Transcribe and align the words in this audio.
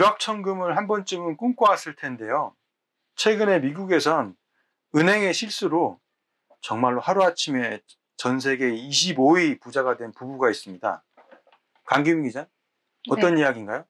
일확천금을 0.00 0.76
한 0.76 0.86
번쯤은 0.86 1.36
꿈꿔왔을 1.36 1.94
텐데요. 1.94 2.56
최근에 3.16 3.60
미국에선 3.60 4.34
은행의 4.96 5.34
실수로 5.34 6.00
정말로 6.62 7.00
하루아침에 7.00 7.80
전 8.16 8.40
세계 8.40 8.70
25위 8.70 9.60
부자가 9.60 9.96
된 9.96 10.12
부부가 10.12 10.50
있습니다. 10.50 11.04
강기민 11.84 12.24
기자, 12.24 12.46
어떤 13.10 13.38
이야기인가요? 13.38 13.84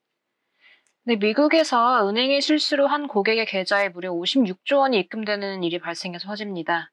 네, 1.03 1.15
미국에서 1.15 2.07
은행의 2.07 2.41
실수로 2.41 2.87
한 2.87 3.07
고객의 3.07 3.45
계좌에 3.45 3.89
무려 3.89 4.11
56조 4.11 4.79
원이 4.79 4.99
입금되는 4.99 5.63
일이 5.63 5.79
발생해서 5.79 6.27
화제입니다. 6.29 6.91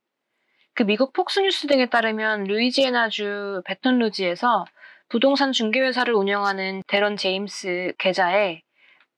그 0.74 0.84
미국 0.84 1.12
폭스뉴스 1.12 1.66
등에 1.66 1.90
따르면 1.90 2.44
루이지애나주 2.44 3.62
베톤루지에서 3.66 4.64
부동산 5.08 5.52
중개회사를 5.52 6.14
운영하는 6.14 6.82
데런 6.86 7.16
제임스 7.16 7.94
계좌에 7.98 8.62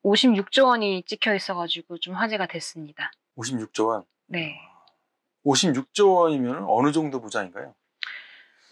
56조 0.04 0.66
원이 0.66 1.02
찍혀 1.04 1.34
있어가지고 1.34 1.98
좀 1.98 2.14
화제가 2.14 2.46
됐습니다. 2.46 3.10
56조 3.36 3.86
원. 3.88 4.04
네. 4.26 4.56
56조 5.44 6.14
원이면 6.16 6.64
어느 6.68 6.92
정도 6.92 7.20
부자인가요? 7.20 7.74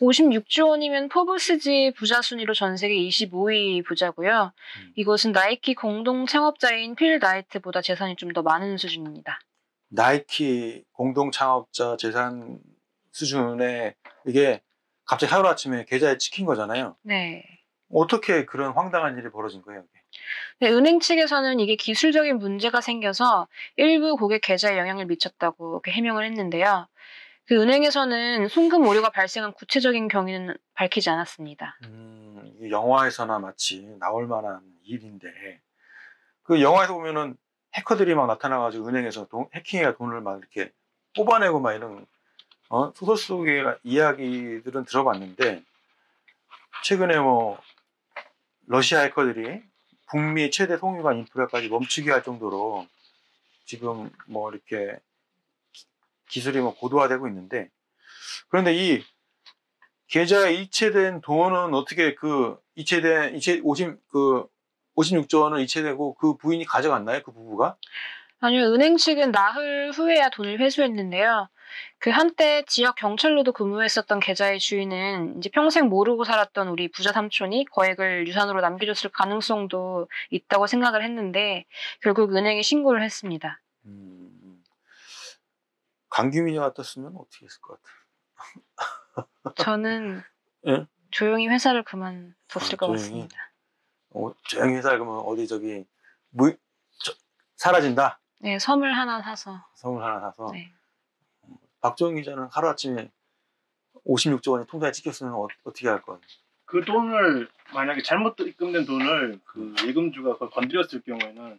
56조 0.01 0.69
원이면 0.69 1.09
포브스지 1.09 1.93
부자 1.97 2.23
순위로 2.23 2.55
전 2.55 2.77
세계 2.77 2.95
25위 2.95 3.85
부자고요. 3.85 4.53
음. 4.79 4.93
이것은 4.95 5.33
나이키 5.33 5.75
공동 5.75 6.25
창업자인 6.27 6.95
필 6.95 7.19
나이트보다 7.19 7.83
재산이 7.83 8.15
좀 8.17 8.33
더 8.33 8.43
많은 8.43 8.77
수준입니다. 8.77 9.41
나이키 9.89 10.85
공동 10.93 11.31
창업자 11.33 11.97
재산 11.97 12.61
수준에 13.11 13.97
이게 14.27 14.63
갑자기 15.05 15.33
하루아침에 15.33 15.85
계좌에 15.87 16.19
찍힌 16.19 16.45
거잖아요. 16.47 16.97
네. 17.03 17.43
어떻게 17.91 18.45
그런 18.45 18.73
황당한 18.75 19.17
일이 19.19 19.31
벌어진 19.31 19.63
거예요? 19.63 19.83
이게? 19.91 19.98
네, 20.61 20.71
은행 20.71 21.01
측에서는 21.01 21.61
이게 21.61 21.77
기술적인 21.77 22.39
문제가 22.39 22.81
생겨서 22.81 23.49
일부 23.77 24.17
고객 24.17 24.41
계좌에 24.43 24.79
영향을 24.79 25.07
미쳤다고 25.07 25.83
해명을 25.87 26.25
했는데요. 26.25 26.89
그 27.47 27.55
은행에서는 27.55 28.49
송금 28.49 28.87
오류가 28.87 29.11
발생한 29.11 29.53
구체적인 29.53 30.09
경위는 30.09 30.55
밝히지 30.75 31.09
않았습니다. 31.09 31.79
음, 31.85 32.59
영화에서나 32.71 33.39
마치 33.39 33.81
나올 33.99 34.27
만한 34.27 34.61
일인데 34.85 35.61
그 36.43 36.61
영화에서 36.61 36.93
보면은 36.93 37.37
해커들이 37.75 38.15
막 38.15 38.27
나타나가지고 38.27 38.89
은행에서 38.89 39.29
돈, 39.29 39.47
해킹해가 39.55 39.97
돈을 39.97 40.21
막 40.21 40.39
이렇게 40.39 40.73
뽑아내고 41.17 41.61
막 41.61 41.73
이런 41.73 42.07
어? 42.71 42.93
소설 42.95 43.17
속의 43.17 43.79
이야기들은 43.83 44.85
들어봤는데 44.85 45.63
최근에 46.85 47.19
뭐 47.19 47.59
러시아 48.67 49.01
해커들이 49.01 49.63
북미 50.11 50.51
최대 50.51 50.77
송유관 50.77 51.19
인프라까지 51.19 51.69
멈추게 51.69 52.11
할 52.11 52.23
정도로 52.23 52.87
지금 53.65 54.11
뭐 54.27 54.51
이렇게 54.51 54.99
기- 55.73 55.87
기술이 56.29 56.61
뭐 56.61 56.75
고도화되고 56.75 57.29
있는데 57.29 57.71
그런데 58.49 58.75
이 58.75 59.05
계좌에 60.09 60.55
이체된 60.55 61.21
돈은 61.21 61.75
어떻게 61.75 62.15
그 62.15 62.59
이체된 62.77 63.37
이체 63.37 63.61
50그 63.61 64.49
56조 64.97 65.43
원을 65.43 65.61
이체되고 65.61 66.15
그 66.15 66.37
부인이 66.37 66.65
가져갔나요? 66.65 67.23
그 67.23 67.31
부부가? 67.33 67.77
아니요, 68.41 68.73
은행 68.73 68.97
측은 68.97 69.33
나흘 69.33 69.91
후에야 69.93 70.31
돈을 70.31 70.61
회수했는데요. 70.61 71.49
그 71.99 72.11
한때 72.11 72.63
지역 72.67 72.95
경찰로도 72.95 73.53
근무했었던 73.53 74.21
계좌의 74.21 74.59
주인은 74.61 75.39
이제 75.39 75.51
평생 75.51 75.89
모르고 75.89 76.25
살았던 76.25 76.69
우리 76.69 76.89
부자 76.89 77.13
삼촌이 77.13 77.67
거액을 77.67 78.27
유산으로 78.29 78.61
남겨줬을 78.61 79.11
가능성도 79.11 80.09
있다고 80.31 80.67
생각을 80.67 81.03
했는데 81.05 81.65
결국 82.01 82.35
은행에 82.35 82.63
신고를 82.63 83.03
했습니다. 83.03 83.61
음, 83.87 84.63
강규민이 86.11 86.59
같았으면 86.59 87.17
어떻게 87.17 87.45
했을 87.47 87.61
것 87.61 87.79
같아? 87.83 89.27
저는 89.57 90.23
예? 90.69 90.87
조용히 91.11 91.49
회사를 91.49 91.83
그만뒀을 91.83 92.35
아, 92.55 92.77
것 92.77 92.87
조용히? 92.87 92.93
같습니다. 92.93 93.53
어, 94.11 94.33
조용히 94.45 94.77
회사 94.77 94.91
그러면 94.91 95.19
어디 95.27 95.47
저기 95.49 95.85
무 96.31 96.53
저- 97.03 97.13
사라진다. 97.57 98.21
네, 98.39 98.59
섬을 98.59 98.97
하나 98.97 99.21
사서. 99.21 99.65
선물 99.75 100.03
하나 100.05 100.21
사서 100.21 100.51
네. 100.53 100.71
박정희 101.81 102.17
기자는 102.23 102.49
하루 102.51 102.69
아침에 102.69 103.11
56조 104.07 104.53
원이 104.53 104.67
통장에 104.67 104.93
찍혔으면 104.93 105.35
어, 105.35 105.47
어떻게 105.65 105.89
할 105.89 106.03
거야? 106.03 106.19
그 106.65 106.85
돈을 106.85 107.49
만약에 107.75 108.03
잘못 108.03 108.39
입금된 108.39 108.85
돈을 108.87 109.41
그 109.45 109.75
예금주가 109.87 110.35
그걸 110.35 110.51
건드렸을 110.51 111.03
경우에는 111.03 111.59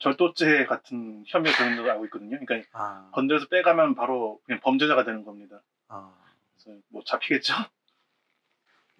절도죄 0.00 0.66
같은 0.66 1.24
혐의가 1.26 1.58
되는 1.58 1.76
걸로 1.76 1.90
알고 1.92 2.04
있거든요. 2.06 2.38
그러니까 2.38 2.68
아, 2.72 3.10
건드려서 3.12 3.46
빼가면 3.48 3.94
바로 3.94 4.40
그냥 4.44 4.60
범죄자가 4.60 5.04
되는 5.04 5.24
겁니다. 5.24 5.60
아. 5.88 6.12
그래서 6.56 6.78
뭐 6.88 7.02
잡히겠죠? 7.04 7.54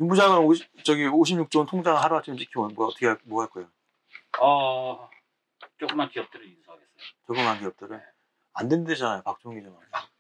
윤 0.01 0.09
부장은 0.09 0.39
50, 0.39 0.85
저기 0.85 1.05
56조 1.07 1.59
원 1.59 1.67
통장 1.67 1.97
하루 1.97 2.17
아침에 2.17 2.37
찍히면 2.37 2.75
뭐 2.75 2.87
어떻게 2.87 3.07
할, 3.07 3.19
뭐 3.25 3.43
할 3.43 3.51
거예요? 3.51 3.69
어, 4.41 5.09
조그만 5.79 6.09
기업들을 6.09 6.47
저금한 7.27 7.59
기업들은 7.61 8.01
안 8.55 8.69
된대잖아요, 8.69 9.23
기자. 9.23 9.71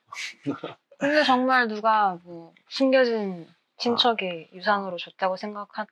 근데 0.99 1.22
정말 1.25 1.69
누가 1.69 2.19
뭐 2.25 2.53
숨겨진 2.69 3.47
아. 3.49 3.55
친척이 3.78 4.50
유산으로 4.53 4.97
줬다고 4.97 5.37
생각하면 5.37 5.87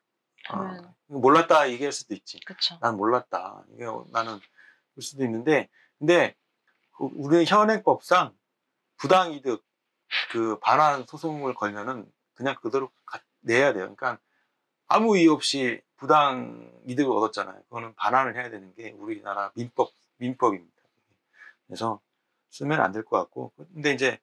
아, 0.49 0.95
몰랐다 1.07 1.71
얘기할 1.71 1.93
수도 1.93 2.15
있지. 2.15 2.41
그쵸. 2.41 2.79
난 2.81 2.97
몰랐다. 2.97 3.65
이게 3.73 3.85
나는 4.13 4.39
그럴 4.93 5.03
수도 5.03 5.25
있는데, 5.25 5.69
근데 5.99 6.35
그 6.97 7.09
우리 7.15 7.45
현행법상 7.45 8.35
부당이득 8.97 9.65
그 10.31 10.59
반환 10.61 11.05
소송을 11.07 11.55
걸면은 11.55 12.11
그냥 12.35 12.57
그대로 12.61 12.91
가- 13.05 13.21
내야 13.41 13.73
돼요. 13.73 13.95
그러니까 13.95 14.19
아무 14.89 15.17
이유 15.17 15.33
없이 15.33 15.81
부당 15.97 16.71
이득을 16.87 17.11
얻었잖아요. 17.17 17.63
그거는 17.65 17.95
반환을 17.95 18.37
해야 18.37 18.51
되는 18.51 18.75
게 18.75 18.91
우리나라 18.93 19.51
민법 19.55 19.91
민법입니다. 20.19 20.76
그래서 21.67 22.01
쓰면 22.51 22.81
안 22.81 22.93
될 22.93 23.05
것 23.05 23.19
같고, 23.19 23.53
근데 23.75 23.93
이제 23.93 24.19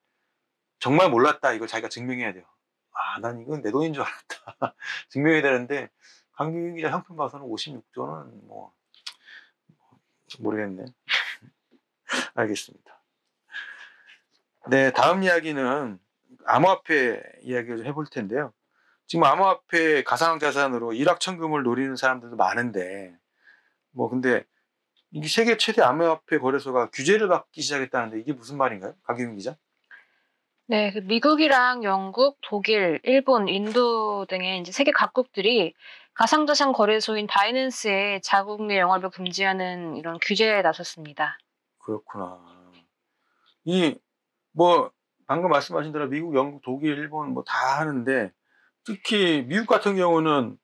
정말 0.79 1.09
몰랐다 1.09 1.53
이걸 1.53 1.67
자기가 1.67 1.89
증명해야 1.89 2.33
돼요. 2.33 2.45
아, 2.93 3.19
난 3.21 3.41
이건 3.41 3.61
내 3.61 3.71
돈인 3.71 3.93
줄 3.93 4.03
알았다. 4.03 4.75
증명해야 5.09 5.41
되는데 5.41 5.89
강규 6.33 6.75
기자 6.75 6.91
형편 6.91 7.17
봐서는 7.17 7.45
56조는 7.47 8.45
뭐 8.47 8.73
모르겠네. 10.39 10.85
알겠습니다. 12.35 13.01
네, 14.69 14.91
다음 14.91 15.23
이야기는 15.23 15.99
암호화폐 16.45 17.21
이야기를 17.41 17.77
좀 17.77 17.85
해볼 17.85 18.07
텐데요. 18.11 18.53
지금 19.07 19.25
암호화폐 19.25 20.03
가상자산으로 20.03 20.93
일확천금을 20.93 21.63
노리는 21.63 21.95
사람들도 21.95 22.35
많은데, 22.37 23.15
뭐 23.91 24.09
근데 24.09 24.45
이게 25.13 25.27
세계 25.27 25.57
최대 25.57 25.81
암호화폐 25.83 26.39
거래소가 26.39 26.89
규제를 26.89 27.27
받기 27.27 27.61
시작했다는데 27.61 28.19
이게 28.19 28.33
무슨 28.33 28.57
말인가요? 28.57 28.95
강규민 29.03 29.37
기자? 29.37 29.55
네, 30.65 30.91
그 30.91 30.99
미국이랑 30.99 31.83
영국, 31.83 32.37
독일, 32.41 32.99
일본, 33.03 33.47
인도 33.47 34.25
등의 34.25 34.59
이제 34.61 34.71
세계 34.71 34.91
각국들이 34.91 35.73
가상자산 36.15 36.71
거래소인 36.73 37.27
바이낸스에 37.27 38.21
자국 38.23 38.63
내 38.65 38.79
영업을 38.79 39.09
금지하는 39.11 39.97
이런 39.97 40.17
규제에 40.21 40.61
나섰습니다. 40.61 41.37
그렇구나. 41.79 42.39
이, 43.65 43.95
뭐, 44.51 44.91
방금 45.27 45.49
말씀하신 45.49 45.91
대로 45.91 46.07
미국, 46.07 46.35
영국, 46.35 46.61
독일, 46.63 46.97
일본 46.97 47.33
뭐 47.33 47.43
다 47.43 47.79
하는데, 47.79 48.31
특히 48.85 49.43
미국 49.47 49.67
같은 49.67 49.95
경우는 49.95 50.57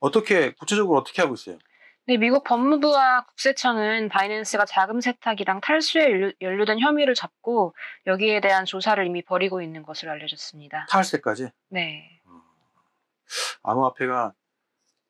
어떻게, 0.00 0.52
구체적으로 0.54 0.98
어떻게 0.98 1.22
하고 1.22 1.34
있어요? 1.34 1.58
네, 2.06 2.18
미국 2.18 2.44
법무부와 2.44 3.24
국세청은 3.24 4.10
바이낸스가 4.10 4.66
자금 4.66 5.00
세탁이랑 5.00 5.62
탈수에 5.62 6.02
연루, 6.02 6.32
연루된 6.42 6.78
혐의를 6.78 7.14
잡고 7.14 7.74
여기에 8.06 8.42
대한 8.42 8.66
조사를 8.66 9.04
이미 9.06 9.22
벌이고 9.22 9.62
있는 9.62 9.82
것으로 9.82 10.10
알려졌습니다. 10.12 10.86
탈세까지? 10.90 11.48
네. 11.70 12.20
암호화폐가, 13.62 14.34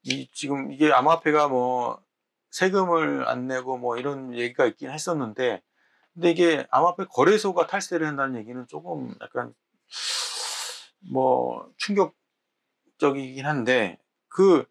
이, 0.04 0.30
지금 0.30 0.70
이게 0.70 0.92
암호화폐가 0.92 1.48
뭐, 1.48 2.00
세금을 2.50 3.26
안 3.26 3.48
내고 3.48 3.76
뭐 3.76 3.98
이런 3.98 4.32
얘기가 4.32 4.64
있긴 4.66 4.90
했었는데, 4.90 5.62
근데 6.12 6.30
이게 6.30 6.64
암호화폐 6.70 7.06
거래소가 7.10 7.66
탈세를 7.66 8.06
한다는 8.06 8.38
얘기는 8.38 8.64
조금 8.68 9.12
약간, 9.20 9.52
뭐, 11.12 11.68
충격적이긴 11.78 13.46
한데, 13.46 13.98
그, 14.28 14.64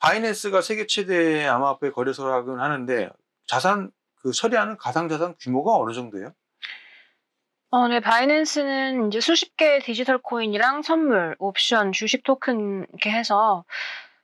바이낸스가 0.00 0.62
세계 0.62 0.86
최대 0.86 1.46
암호화폐 1.46 1.90
거래소라고는 1.90 2.62
하는데, 2.62 3.10
자산, 3.46 3.90
그 4.16 4.32
처리하는 4.32 4.76
가상자산 4.76 5.34
규모가 5.38 5.76
어느 5.76 5.92
정도예요? 5.92 6.32
어, 7.70 7.86
네, 7.86 8.00
바이낸스는 8.00 9.08
이제 9.08 9.20
수십 9.20 9.56
개의 9.56 9.80
디지털 9.80 10.18
코인이랑 10.18 10.82
선물, 10.82 11.36
옵션, 11.38 11.92
주식 11.92 12.24
토큰 12.24 12.86
이렇게 12.88 13.10
해서 13.10 13.64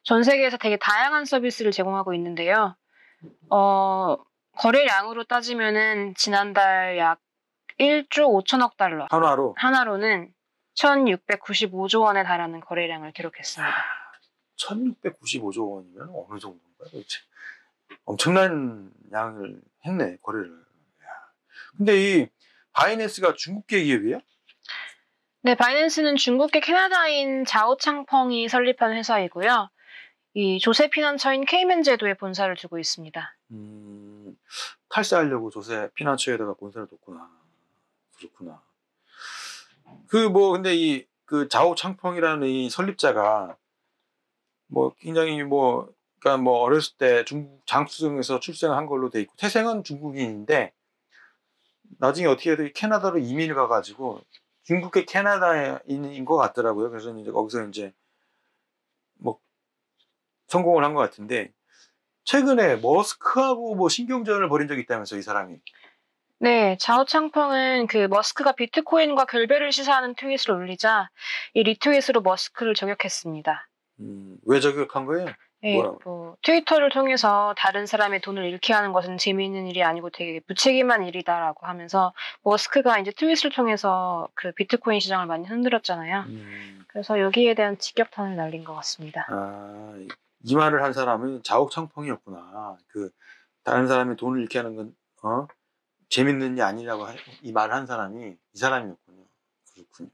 전 0.03 0.25
세계에서 0.25 0.57
되게 0.57 0.77
다양한 0.77 1.25
서비스를 1.25 1.71
제공하고 1.71 2.13
있는데요. 2.15 2.75
어, 3.51 4.17
거래량으로 4.57 5.25
따지면은 5.25 6.15
지난달 6.17 6.99
약 6.99 7.21
1조 7.79 8.45
5천억 8.45 8.77
달러, 8.77 9.07
하나로 9.11 9.55
하나로는 9.59 10.33
1,695조 10.77 12.03
원에 12.03 12.25
달하는 12.25 12.61
거래량을 12.61 13.13
기록했습니다. 13.13 13.96
1695조 14.57 15.71
원이면 15.71 16.09
어느 16.11 16.39
정도인가요? 16.39 16.89
도대체? 16.91 17.19
엄청난 18.05 18.91
양을 19.13 19.61
했네, 19.85 20.17
거래를. 20.23 20.51
야. 21.05 21.09
근데 21.77 21.97
이 22.23 22.29
바이낸스가 22.73 23.35
중국계 23.35 23.83
기업이에요? 23.85 24.21
네, 25.43 25.55
바이낸스는 25.55 26.17
중국계 26.17 26.61
캐나다인 26.61 27.45
자오창펑이 27.45 28.49
설립한 28.49 28.93
회사이고요. 28.93 29.71
이 30.35 30.59
조세 30.59 30.91
피난처인 30.91 31.45
케이맨 31.47 31.83
제도에 31.83 32.15
본사를 32.15 32.55
두고 32.57 32.79
있습니다. 32.79 33.37
음, 33.53 34.37
탈세하려고 34.89 35.51
조세 35.51 35.89
피난처에다가 35.95 36.55
본사를 36.55 36.89
뒀구나. 36.89 37.31
그렇구나. 38.19 38.61
그 40.09 40.29
뭐 40.29 40.51
근데 40.53 40.75
이 40.75 41.07
그 41.27 41.49
자오 41.49 41.75
창펑이라는 41.75 42.47
이 42.47 42.71
설립자가 42.71 43.57
뭐 44.69 44.95
굉장히 44.99 45.43
뭐 45.43 45.89
그러니까 46.21 46.43
뭐 46.43 46.59
어렸을 46.61 46.97
때 46.97 47.25
중국 47.25 47.65
장수성에서 47.67 48.41
출생한 48.41 48.87
걸로 48.87 49.11
돼 49.11 49.21
있고 49.21 49.35
태생은 49.37 49.85
중국인인데 49.85 50.73
나중에 51.99 52.27
어떻게 52.27 52.53
해도 52.53 52.69
캐나다로 52.75 53.19
이민을 53.19 53.55
가가지고 53.55 54.21
중국계 54.65 55.05
캐나다인인 55.05 56.25
것 56.25 56.37
같더라고요. 56.37 56.91
그래서 56.91 57.17
이제 57.17 57.31
거기서 57.31 57.69
이제 57.69 57.93
뭐 59.15 59.39
성공을 60.49 60.85
한 60.85 60.95
것 60.95 61.01
같은데 61.01 61.53
최근에 62.25 62.77
머스크하고 62.77 63.77
뭐 63.77 63.89
신경전을 63.89 64.49
벌인 64.49 64.67
적이 64.67 64.83
있다면서 64.83 65.17
이 65.17 65.23
사람이. 65.23 65.59
네, 66.39 66.77
자오창펑은 66.81 67.87
그 67.87 68.09
머스크가 68.09 68.53
비트코인과 68.53 69.25
결별을 69.27 69.73
시사하는 69.73 70.15
트윗을 70.17 70.51
올리자 70.51 71.09
이 71.55 71.63
리트윗으로 71.63 72.21
머스크를 72.23 72.75
저격했습니다. 72.75 73.69
음, 74.01 74.39
왜 74.45 74.61
저격한 74.61 75.07
거예요? 75.07 75.27
네? 75.63 75.73
뭐 76.05 76.37
트위터를 76.43 76.91
통해서 76.91 77.55
다른 77.57 77.87
사람의 77.87 78.21
돈을 78.21 78.45
잃게 78.45 78.73
하는 78.73 78.93
것은 78.93 79.17
재미있는 79.19 79.67
일이 79.67 79.83
아니고 79.83 80.11
되게 80.11 80.41
무책임한 80.47 81.05
일이다라고 81.07 81.67
하면서 81.67 82.13
머스크가 82.43 82.99
이제 82.99 83.11
트윗을 83.11 83.51
통해서 83.51 84.29
그 84.35 84.53
비트코인 84.53 85.01
시장을 85.01 85.27
많이 85.27 85.47
흔들었잖아요. 85.47 86.25
음, 86.29 86.85
그래서 86.89 87.19
여기에 87.21 87.55
대한 87.55 87.79
직격탄을 87.79 88.37
날린 88.37 88.65
것 88.65 88.75
같습니다. 88.75 89.27
아, 89.29 89.95
이- 89.99 90.09
이 90.45 90.55
말을 90.55 90.83
한 90.83 90.93
사람은 90.93 91.43
자옥창펑이었구나. 91.43 92.77
그 92.89 93.11
다른 93.65 93.89
사람이 93.89 94.17
돈을 94.17 94.41
잃게 94.43 94.59
하는 94.59 94.77
건 94.77 94.95
어? 95.23 95.49
재밌는 96.11 96.59
일 96.59 96.63
아니라고 96.63 97.05
하- 97.07 97.15
이 97.43 97.51
말을 97.53 97.75
한 97.75 97.87
사람이 97.87 98.37
이 98.53 98.59
사람이었군요. 98.59 99.25
그렇군요. 99.75 100.11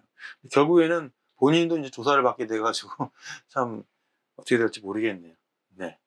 결국에는 0.53 1.13
본인도 1.43 1.77
이제 1.79 1.91
조사를 1.91 2.23
받게 2.23 2.47
돼가지고 2.47 3.11
참 3.49 3.83
어떻게 4.37 4.59
될지 4.59 4.81
모르겠네요. 4.81 5.35
네. 5.71 5.99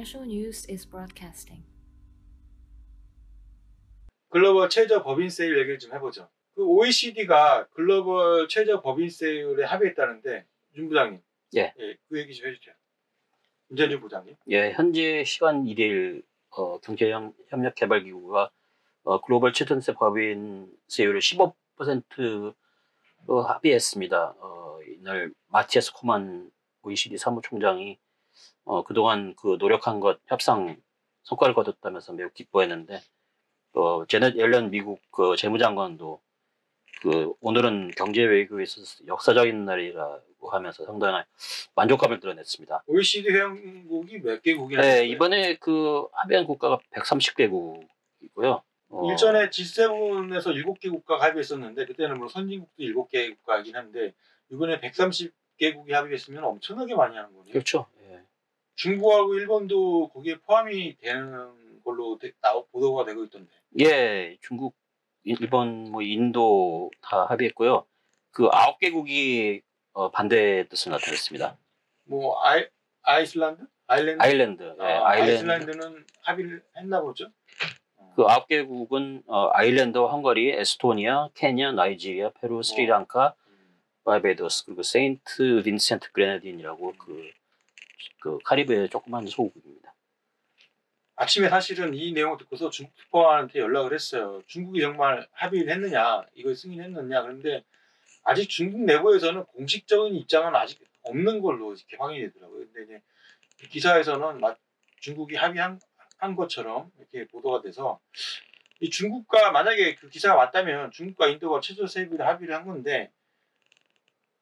Financial 0.00 0.24
news 0.24 0.66
is 0.66 0.88
broadcasting. 0.88 1.62
글로벌 4.30 4.70
최저 4.70 5.02
법인세율 5.02 5.58
얘기를 5.58 5.78
좀 5.78 5.92
해보죠. 5.92 6.30
그 6.54 6.64
OECD가 6.64 7.66
글로벌 7.72 8.48
최저 8.48 8.80
법인세율에 8.80 9.64
합의했다는데 9.66 10.46
윤 10.76 10.88
부장님, 10.88 11.20
예. 11.56 11.74
그 12.08 12.18
얘기 12.18 12.32
좀 12.32 12.48
해주세요. 12.48 12.74
윤재준 13.70 14.00
부장님. 14.00 14.36
예, 14.48 14.72
현재 14.72 15.22
시간 15.24 15.64
1일 15.64 16.22
어, 16.48 16.80
경제협력개발기구가 16.80 18.50
어, 19.02 19.20
글로벌 19.20 19.52
최전세 19.52 19.92
법인세율을 19.92 21.20
15% 21.20 22.54
어, 23.26 23.40
합의했습니다. 23.42 24.34
어, 24.38 24.78
이날 24.88 25.30
마티아스 25.48 25.92
코만 25.92 26.50
OECD 26.84 27.18
사무총장이 27.18 27.98
어, 28.64 28.84
그동안 28.84 29.34
그 29.36 29.56
노력한 29.58 30.00
것 30.00 30.20
협상 30.26 30.80
성과를 31.22 31.54
거뒀다면서 31.54 32.12
매우 32.12 32.30
기뻐했는데 32.30 33.00
어, 33.74 34.04
제넷 34.06 34.36
옐런 34.36 34.70
미국 34.70 35.00
그 35.10 35.36
재무장관도 35.36 36.20
그 37.02 37.32
오늘은 37.40 37.92
경제 37.96 38.22
외교에 38.22 38.62
있어서 38.64 39.06
역사적인 39.06 39.64
날이라고 39.64 40.50
하면서 40.50 40.84
상당한 40.84 41.24
만족감을 41.74 42.20
드러냈습니다. 42.20 42.84
OECD 42.86 43.30
회원국이 43.30 44.20
몇 44.20 44.42
개국이나 44.42 44.82
네? 44.82 45.06
이번에 45.06 45.56
그 45.56 46.06
합의한 46.12 46.46
국가가 46.46 46.78
130개국이고요. 46.94 48.62
어, 48.90 49.10
일전에 49.10 49.48
G7에서 49.48 50.52
7개 50.52 50.90
국가가 50.90 51.26
합의했었는데 51.26 51.86
그때는 51.86 52.16
물론 52.16 52.28
선진국도 52.28 52.82
7개 52.82 53.34
국가이긴 53.36 53.76
한데 53.76 54.12
이번에 54.50 54.80
130개국이 54.80 55.92
합의했으면 55.92 56.44
엄청나게 56.44 56.94
많이 56.94 57.16
하는 57.16 57.32
거네요. 57.32 57.52
그렇죠. 57.52 57.86
예. 58.80 58.82
중국하고 58.82 59.34
일본도 59.34 60.08
거기에 60.08 60.36
포함이 60.38 60.96
되는 60.98 61.80
걸로 61.84 62.18
되- 62.18 62.32
나오- 62.40 62.66
보도가 62.68 63.04
되고 63.04 63.24
있던데. 63.24 63.50
예, 63.78 64.36
중국, 64.40 64.74
일본, 65.24 65.90
뭐 65.90 66.02
인도 66.02 66.90
다 67.02 67.26
합의했고요. 67.26 67.84
그 68.30 68.48
아홉 68.52 68.78
개국이 68.78 69.60
어, 69.92 70.10
반대 70.10 70.66
뜻을 70.68 70.92
나타냈습니다. 70.92 71.58
뭐 72.04 72.40
아이, 72.42 72.66
아이슬란드? 73.02 73.64
아일랜드? 73.86 74.22
아일랜드, 74.22 74.62
예, 74.78 74.82
아, 74.84 75.08
아일랜드. 75.08 75.32
아이슬란드는 75.50 76.06
합의를 76.22 76.62
했나 76.76 77.00
보죠. 77.00 77.26
어. 77.96 78.12
그 78.16 78.22
아홉 78.28 78.46
개국은 78.46 79.22
어, 79.26 79.50
아일랜드와 79.52 80.10
헝가리, 80.12 80.50
에스토니아, 80.52 81.30
케냐, 81.34 81.72
나이지리아, 81.72 82.30
페루, 82.40 82.62
스리랑카, 82.62 83.34
음. 83.48 83.80
바베이도스 84.04 84.66
그리고 84.66 84.82
세인트 84.82 85.62
빈센트 85.64 86.12
그레나딘이라고 86.12 86.94
그, 86.98 87.30
그 88.20 88.38
카리브해 88.44 88.88
조그만 88.88 89.26
소국입니다. 89.26 89.94
아침에 91.16 91.48
사실은 91.50 91.94
이 91.94 92.12
내용을 92.12 92.38
듣고서 92.38 92.70
중국 92.70 92.94
특파원한테 92.96 93.58
연락을 93.60 93.92
했어요. 93.92 94.42
중국이 94.46 94.80
정말 94.80 95.28
합의를 95.32 95.70
했느냐, 95.72 96.24
이걸 96.34 96.54
승인했느냐. 96.56 97.22
그런데 97.22 97.62
아직 98.22 98.48
중국 98.48 98.80
내부에서는 98.82 99.44
공식적인 99.44 100.14
입장은 100.14 100.54
아직 100.56 100.80
없는 101.02 101.40
걸로 101.42 101.74
이렇게 101.74 101.96
확인이 101.98 102.26
되더라고요. 102.26 102.66
근데 102.72 102.82
이제 103.56 103.66
기사에서는 103.68 104.40
마- 104.40 104.56
중국이 105.00 105.36
합의한 105.36 105.80
한 106.18 106.36
것처럼 106.36 106.90
이렇게 106.98 107.26
보도가 107.28 107.62
돼서 107.62 108.00
이 108.80 108.88
중국과 108.90 109.50
만약에 109.52 109.94
그 109.96 110.08
기사가 110.08 110.36
맞다면 110.36 110.90
중국과 110.90 111.28
인도가 111.28 111.60
최저 111.60 111.86
세율 111.86 112.20
합의를 112.20 112.54
한 112.54 112.64
건데 112.66 113.10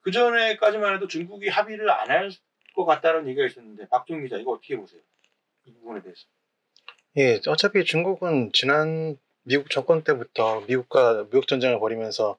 그 0.00 0.10
전에까지만 0.10 0.94
해도 0.94 1.06
중국이 1.08 1.48
합의를 1.48 1.90
안 1.90 2.10
할 2.10 2.30
것 2.78 2.84
같다는 2.84 3.26
얘기가 3.26 3.44
있었는데 3.44 3.88
박종 3.88 4.22
기자 4.22 4.36
이거 4.36 4.52
어떻게 4.52 4.76
보세요? 4.76 5.00
이 5.64 5.72
부분에 5.72 6.00
대해서. 6.00 6.26
예, 7.16 7.40
어차피 7.48 7.84
중국은 7.84 8.50
지난 8.52 9.18
미국 9.42 9.68
정권 9.70 10.04
때부터 10.04 10.60
미국과 10.68 11.24
무역 11.30 11.48
전쟁을 11.48 11.80
벌이면서 11.80 12.38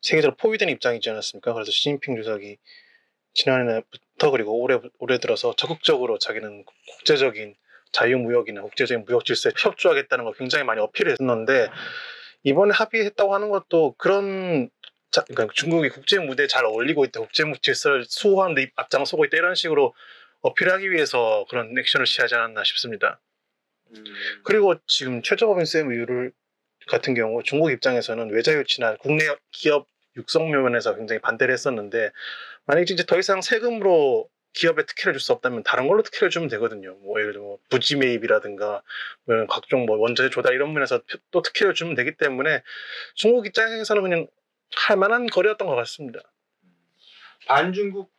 세계적으로 0.00 0.36
포위된 0.36 0.70
입장이지 0.70 1.10
않았습니까? 1.10 1.52
그래서 1.52 1.70
시진핑 1.70 2.16
주석이 2.16 2.56
지난해부터 3.34 4.30
그리고 4.30 4.58
올해 4.58 4.80
올해 4.98 5.18
들어서 5.18 5.54
적극적으로 5.54 6.18
자기는 6.18 6.64
국제적인 6.64 7.54
자유무역이나 7.92 8.62
국제적인 8.62 9.04
무역 9.04 9.26
질서에 9.26 9.52
협조하겠다는 9.56 10.24
걸 10.24 10.34
굉장히 10.34 10.64
많이 10.64 10.80
어필했었는데 10.80 11.68
이번에 12.44 12.72
합의했다고 12.72 13.34
하는 13.34 13.50
것도 13.50 13.94
그런 13.98 14.70
자, 15.10 15.24
그러니까 15.24 15.52
중국이 15.54 15.88
국제 15.88 16.18
무대에 16.18 16.46
잘 16.46 16.64
어울리고 16.64 17.04
있다, 17.04 17.20
국제 17.20 17.44
질서를 17.62 18.04
수호하는 18.08 18.54
데 18.54 18.70
앞장서고 18.76 19.24
있다 19.24 19.36
이런 19.38 19.54
식으로 19.54 19.94
어필하기 20.40 20.90
위해서 20.90 21.46
그런 21.48 21.76
액션을 21.76 22.06
취하지 22.06 22.34
않았나 22.34 22.62
싶습니다. 22.64 23.20
음. 23.90 24.04
그리고 24.44 24.74
지금 24.86 25.22
최저법인세 25.22 25.80
이율을 25.80 26.32
같은 26.86 27.14
경우 27.14 27.42
중국 27.42 27.70
입장에서는 27.70 28.30
외자 28.30 28.52
유치나 28.52 28.96
국내 28.96 29.24
기업 29.50 29.86
육성 30.16 30.50
면에서 30.50 30.96
굉장히 30.96 31.20
반대를 31.20 31.52
했었는데 31.52 32.10
만약에 32.66 32.92
이제 32.92 33.04
더 33.04 33.18
이상 33.18 33.40
세금으로 33.40 34.28
기업에 34.52 34.84
특혜를 34.84 35.12
줄 35.12 35.20
수 35.20 35.32
없다면 35.32 35.62
다른 35.62 35.86
걸로 35.88 36.02
특혜를 36.02 36.30
주면 36.30 36.48
되거든요. 36.48 36.96
뭐 37.02 37.20
예를 37.20 37.32
들어 37.32 37.44
뭐 37.44 37.58
부지 37.70 37.96
매입이라든가 37.96 38.82
뭐 39.24 39.34
이런 39.34 39.46
각종 39.46 39.86
뭐 39.86 39.96
원자재 39.98 40.30
조달 40.30 40.54
이런 40.54 40.72
면에서 40.72 41.00
또 41.30 41.42
특혜를 41.42 41.74
주면 41.74 41.94
되기 41.94 42.16
때문에 42.16 42.62
중국 43.14 43.46
입장에서는 43.46 44.02
그냥 44.02 44.26
할 44.76 44.96
만한 44.96 45.26
거래였던 45.26 45.66
것 45.66 45.74
같습니다. 45.76 46.20
반중국 47.46 48.12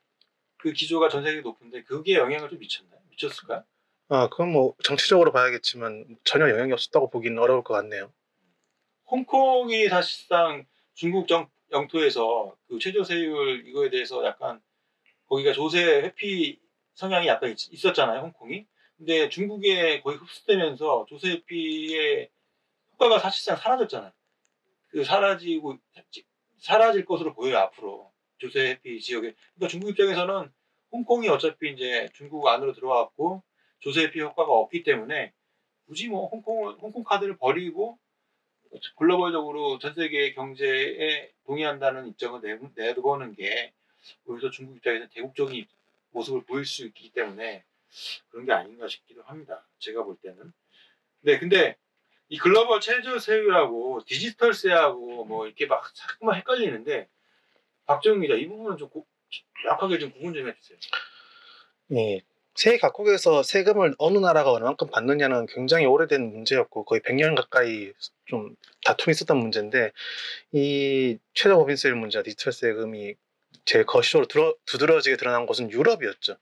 그 0.58 0.74
기조가 0.74 1.10
전 1.10 1.24
세계 1.24 1.42
높은데 1.42 1.84
그게 1.84 2.16
영향을 2.16 2.50
좀 2.50 2.60
미쳤나요? 2.60 3.00
미쳤을까요? 3.12 3.64
아 4.10 4.28
그건 4.28 4.52
뭐 4.52 4.76
정치적으로 4.84 5.32
봐야겠지만 5.32 6.18
전혀 6.24 6.50
영향이 6.50 6.74
없었다고 6.74 7.10
보기는 7.10 7.38
어려울 7.38 7.64
것 7.64 7.74
같네요. 7.76 8.12
홍콩이 9.06 9.88
사실상 9.88 10.66
중국 10.94 11.28
정, 11.28 11.50
영토에서 11.72 12.56
그 12.68 12.80
최저세율 12.80 13.68
이거에 13.68 13.90
대해서 13.90 14.26
약간 14.26 14.62
거기가 15.28 15.54
조세 15.54 15.84
회피 16.02 16.60
성향이 16.96 17.28
약간 17.28 17.52
있, 17.52 17.72
있었잖아요, 17.72 18.22
홍콩이. 18.22 18.66
근데 18.98 19.30
중국에 19.30 20.02
거의 20.02 20.18
흡수되면서 20.18 21.06
조세 21.08 21.30
회피의 21.30 22.30
효과가 22.94 23.20
사실상 23.20 23.56
사라졌잖아요. 23.56 24.12
그 24.90 25.04
사라지고 25.04 25.78
사라질 26.60 27.06
것으로 27.06 27.34
보여요 27.34 27.58
앞으로 27.58 28.12
조세 28.38 28.72
회피 28.72 29.00
지역에. 29.02 29.34
그러니까 29.56 29.68
중국 29.68 29.90
입장에서는 29.90 30.52
홍콩이 30.92 31.28
어차피 31.30 31.72
이제 31.72 32.08
중국 32.14 32.48
안으로 32.48 32.74
들어왔고 32.74 33.44
조세 33.80 34.04
회피 34.04 34.22
효과가 34.22 34.52
없기 34.52 34.84
때문에 34.84 35.34
굳이 35.86 36.08
뭐 36.08 36.28
홍콩 36.28 36.70
홍콩 36.80 37.04
카드를 37.04 37.38
버리고 37.38 37.98
글로벌적으로 38.98 39.80
전 39.80 39.94
세계 39.96 40.34
경제에 40.34 41.32
동의한다는 41.46 42.08
입장을 42.08 42.42
내, 42.42 42.60
내보는 42.76 43.34
게 43.34 43.74
오히려 44.26 44.50
중국 44.52 44.78
입장에서 44.78 45.08
대국적인 45.10 45.66
모습을 46.12 46.44
보일 46.44 46.66
수 46.66 46.86
있기 46.86 47.12
때문에 47.12 47.64
그런 48.30 48.46
게 48.46 48.54
아닌가 48.54 48.88
싶기도 48.88 49.24
합니다. 49.24 49.66
제가 49.80 50.04
볼 50.04 50.16
때는. 50.18 50.54
네, 51.22 51.40
근데 51.40 51.76
이 52.30 52.38
글로벌 52.38 52.80
최저 52.80 53.18
세율하고 53.18 54.02
디지털세하고 54.06 55.26
뭐 55.26 55.48
이렇게 55.48 55.66
막 55.66 55.84
자꾸만 55.94 56.38
헷갈리는데 56.38 57.10
박정희 57.86 58.22
기자 58.22 58.36
이 58.36 58.48
부분은 58.48 58.78
좀 58.78 58.90
고, 58.90 59.06
약하게 59.68 59.98
좀 59.98 60.12
구분 60.12 60.34
좀 60.34 60.48
해주세요. 60.48 60.78
예. 61.94 62.22
세계 62.54 62.78
각국에서 62.78 63.42
세금을 63.42 63.96
어느 63.98 64.18
나라가 64.18 64.52
얼마만큼 64.52 64.90
받느냐는 64.92 65.48
굉장히 65.48 65.86
오래된 65.86 66.22
문제였고 66.32 66.84
거의 66.84 67.02
100년 67.02 67.36
가까이 67.36 67.94
좀 68.26 68.56
다툼이 68.84 69.12
있었던 69.14 69.38
문제인데 69.38 69.92
이 70.52 71.18
최저 71.34 71.56
법인세율 71.56 71.96
문제와 71.96 72.22
디지털 72.24 72.54
세금이 72.54 73.16
제일 73.66 73.86
거시적으로 73.86 74.28
들어, 74.28 74.56
두드러지게 74.66 75.16
드러난 75.16 75.46
곳은 75.46 75.72
유럽이었죠. 75.72 76.36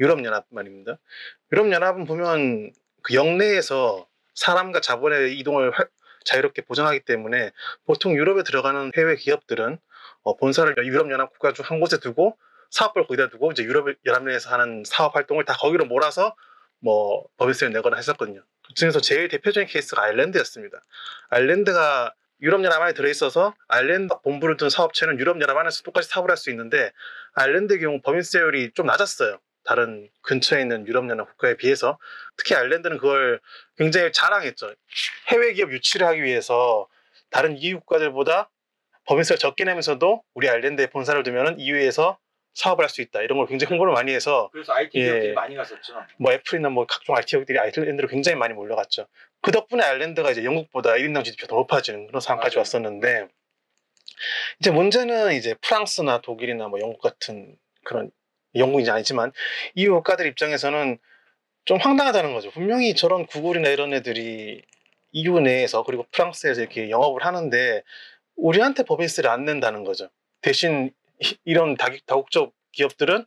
유럽연합 0.00 0.46
말입니다. 0.48 0.98
유럽연합은 1.52 2.04
보면 2.04 2.72
그 3.02 3.14
영내에서 3.14 4.09
사람과 4.40 4.80
자본의 4.80 5.38
이동을 5.38 5.70
활- 5.72 5.88
자유롭게 6.24 6.62
보장하기 6.62 7.00
때문에 7.04 7.50
보통 7.86 8.14
유럽에 8.14 8.42
들어가는 8.42 8.92
해외 8.96 9.16
기업들은 9.16 9.78
어, 10.22 10.36
본사를 10.36 10.74
유럽연합 10.86 11.30
국가 11.32 11.52
중 11.52 11.64
한 11.66 11.80
곳에 11.80 11.98
두고 11.98 12.36
사업을 12.70 13.06
거기다 13.06 13.28
두고 13.30 13.50
이제 13.52 13.62
유럽 13.64 13.86
연합 14.06 14.24
내에서 14.24 14.50
하는 14.50 14.82
사업 14.86 15.16
활동을 15.16 15.44
다 15.44 15.54
거기로 15.58 15.86
몰아서 15.86 16.34
뭐 16.80 17.24
법인세를 17.38 17.72
내거나 17.72 17.96
했었거든요. 17.96 18.42
그 18.66 18.74
중에서 18.74 19.00
제일 19.00 19.28
대표적인 19.28 19.68
케이스가 19.68 20.02
아일랜드였습니다. 20.04 20.80
아일랜드가 21.30 22.14
유럽 22.42 22.62
연합 22.64 22.80
안에 22.82 22.92
들어있어서 22.94 23.54
아일랜드 23.68 24.14
본부를 24.22 24.56
둔 24.56 24.70
사업체는 24.70 25.18
유럽 25.18 25.40
연합 25.42 25.56
안에서 25.56 25.82
똑같이 25.82 26.08
사업을 26.08 26.30
할 26.30 26.36
수 26.36 26.50
있는데 26.50 26.92
아일랜드의 27.34 27.80
경우 27.80 28.00
법인세율이 28.02 28.72
좀 28.74 28.86
낮았어요. 28.86 29.38
다른 29.70 30.08
근처에 30.22 30.62
있는 30.62 30.84
유럽 30.88 31.08
연합 31.10 31.28
국가에 31.28 31.54
비해서 31.56 31.96
특히 32.36 32.56
아일랜드는 32.56 32.98
그걸 32.98 33.40
굉장히 33.76 34.10
자랑했죠. 34.10 34.74
해외 35.28 35.52
기업 35.52 35.70
유치를 35.70 36.08
하기 36.08 36.24
위해서 36.24 36.88
다른 37.30 37.56
EU 37.56 37.78
국가들보다 37.78 38.50
법인세를 39.04 39.38
적게 39.38 39.62
내면서도 39.62 40.24
우리 40.34 40.48
아일랜드에 40.48 40.88
본사를 40.88 41.22
두면은 41.22 41.60
EU에서 41.60 42.18
사업을 42.54 42.82
할 42.82 42.88
수 42.88 43.00
있다. 43.00 43.22
이런 43.22 43.38
걸 43.38 43.46
굉장히 43.46 43.70
홍보를 43.70 43.92
많이 43.92 44.12
해서 44.12 44.50
그래서 44.52 44.72
IT 44.72 44.98
예. 44.98 45.04
기업들이 45.04 45.32
많이 45.34 45.54
갔었죠. 45.54 46.04
뭐 46.18 46.32
애플이나 46.32 46.68
뭐 46.68 46.84
각종 46.86 47.14
IT 47.14 47.28
기업들이 47.28 47.60
아일랜드로 47.60 48.08
굉장히 48.08 48.36
많이 48.36 48.54
몰려갔죠. 48.54 49.06
그 49.40 49.52
덕분에 49.52 49.84
아일랜드가 49.84 50.32
이제 50.32 50.42
영국보다 50.44 50.94
1인당 50.94 51.22
GDP가 51.22 51.46
더 51.46 51.54
높아지는 51.54 52.08
그런 52.08 52.20
상황까지 52.20 52.56
맞아요. 52.56 52.62
왔었는데 52.62 53.28
이제 54.58 54.72
문제는 54.72 55.32
이제 55.34 55.54
프랑스나 55.60 56.22
독일이나 56.22 56.66
뭐 56.66 56.80
영국 56.80 57.00
같은 57.00 57.56
그런 57.84 58.10
영국이 58.54 58.88
아니지만 58.90 59.32
EU 59.74 59.92
국가들 59.94 60.26
입장에서는 60.26 60.98
좀 61.64 61.78
황당하다는 61.78 62.32
거죠. 62.34 62.50
분명히 62.50 62.94
저런 62.94 63.26
구글이나 63.26 63.68
이런 63.68 63.92
애들이 63.92 64.62
EU 65.12 65.40
내에서 65.40 65.82
그리고 65.82 66.06
프랑스에서 66.10 66.60
이렇게 66.60 66.90
영업을 66.90 67.24
하는데 67.24 67.82
우리한테 68.36 68.84
법인세를 68.84 69.28
안 69.30 69.44
낸다는 69.44 69.84
거죠. 69.84 70.08
대신 70.40 70.92
이- 71.20 71.36
이런 71.44 71.76
다국- 71.76 72.04
다국적 72.06 72.52
기업들은 72.72 73.26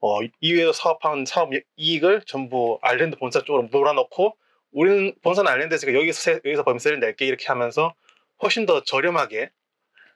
어, 0.00 0.18
EU에서 0.40 0.72
사업한 0.72 1.24
사업 1.26 1.50
이익을 1.76 2.22
전부 2.26 2.78
아일랜드 2.82 3.16
본사 3.16 3.40
쪽으로 3.44 3.68
몰아넣고 3.70 4.36
우리는 4.72 5.14
본사는 5.22 5.48
아일랜드에서 5.50 5.92
여기서 5.94 6.20
세- 6.20 6.40
여기서 6.44 6.64
법인세를 6.64 6.98
낼게 6.98 7.24
이렇게 7.24 7.46
하면서 7.46 7.94
훨씬 8.42 8.66
더 8.66 8.82
저렴하게 8.82 9.50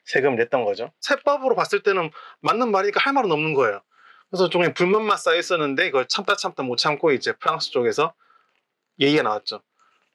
세금을 0.05 0.37
냈던 0.39 0.65
거죠. 0.65 0.91
세법으로 1.01 1.55
봤을 1.55 1.83
때는 1.85 2.11
맞는 2.41 2.71
말이니까 2.73 2.99
할 3.01 3.13
말은 3.13 3.31
없는 3.31 3.55
거예요. 3.55 3.81
그래서 4.31 4.49
좀 4.49 4.61
그냥 4.63 4.75
불만만 4.75 5.17
쌓여 5.17 5.37
있었는데 5.37 5.87
이걸 5.87 6.07
참다 6.09 6.37
참다 6.37 6.63
못 6.63 6.77
참고 6.77 7.13
이제 7.13 7.33
프랑스 7.33 7.71
쪽에서 7.71 8.15
얘기가 9.01 9.23
나왔죠. 9.23 9.63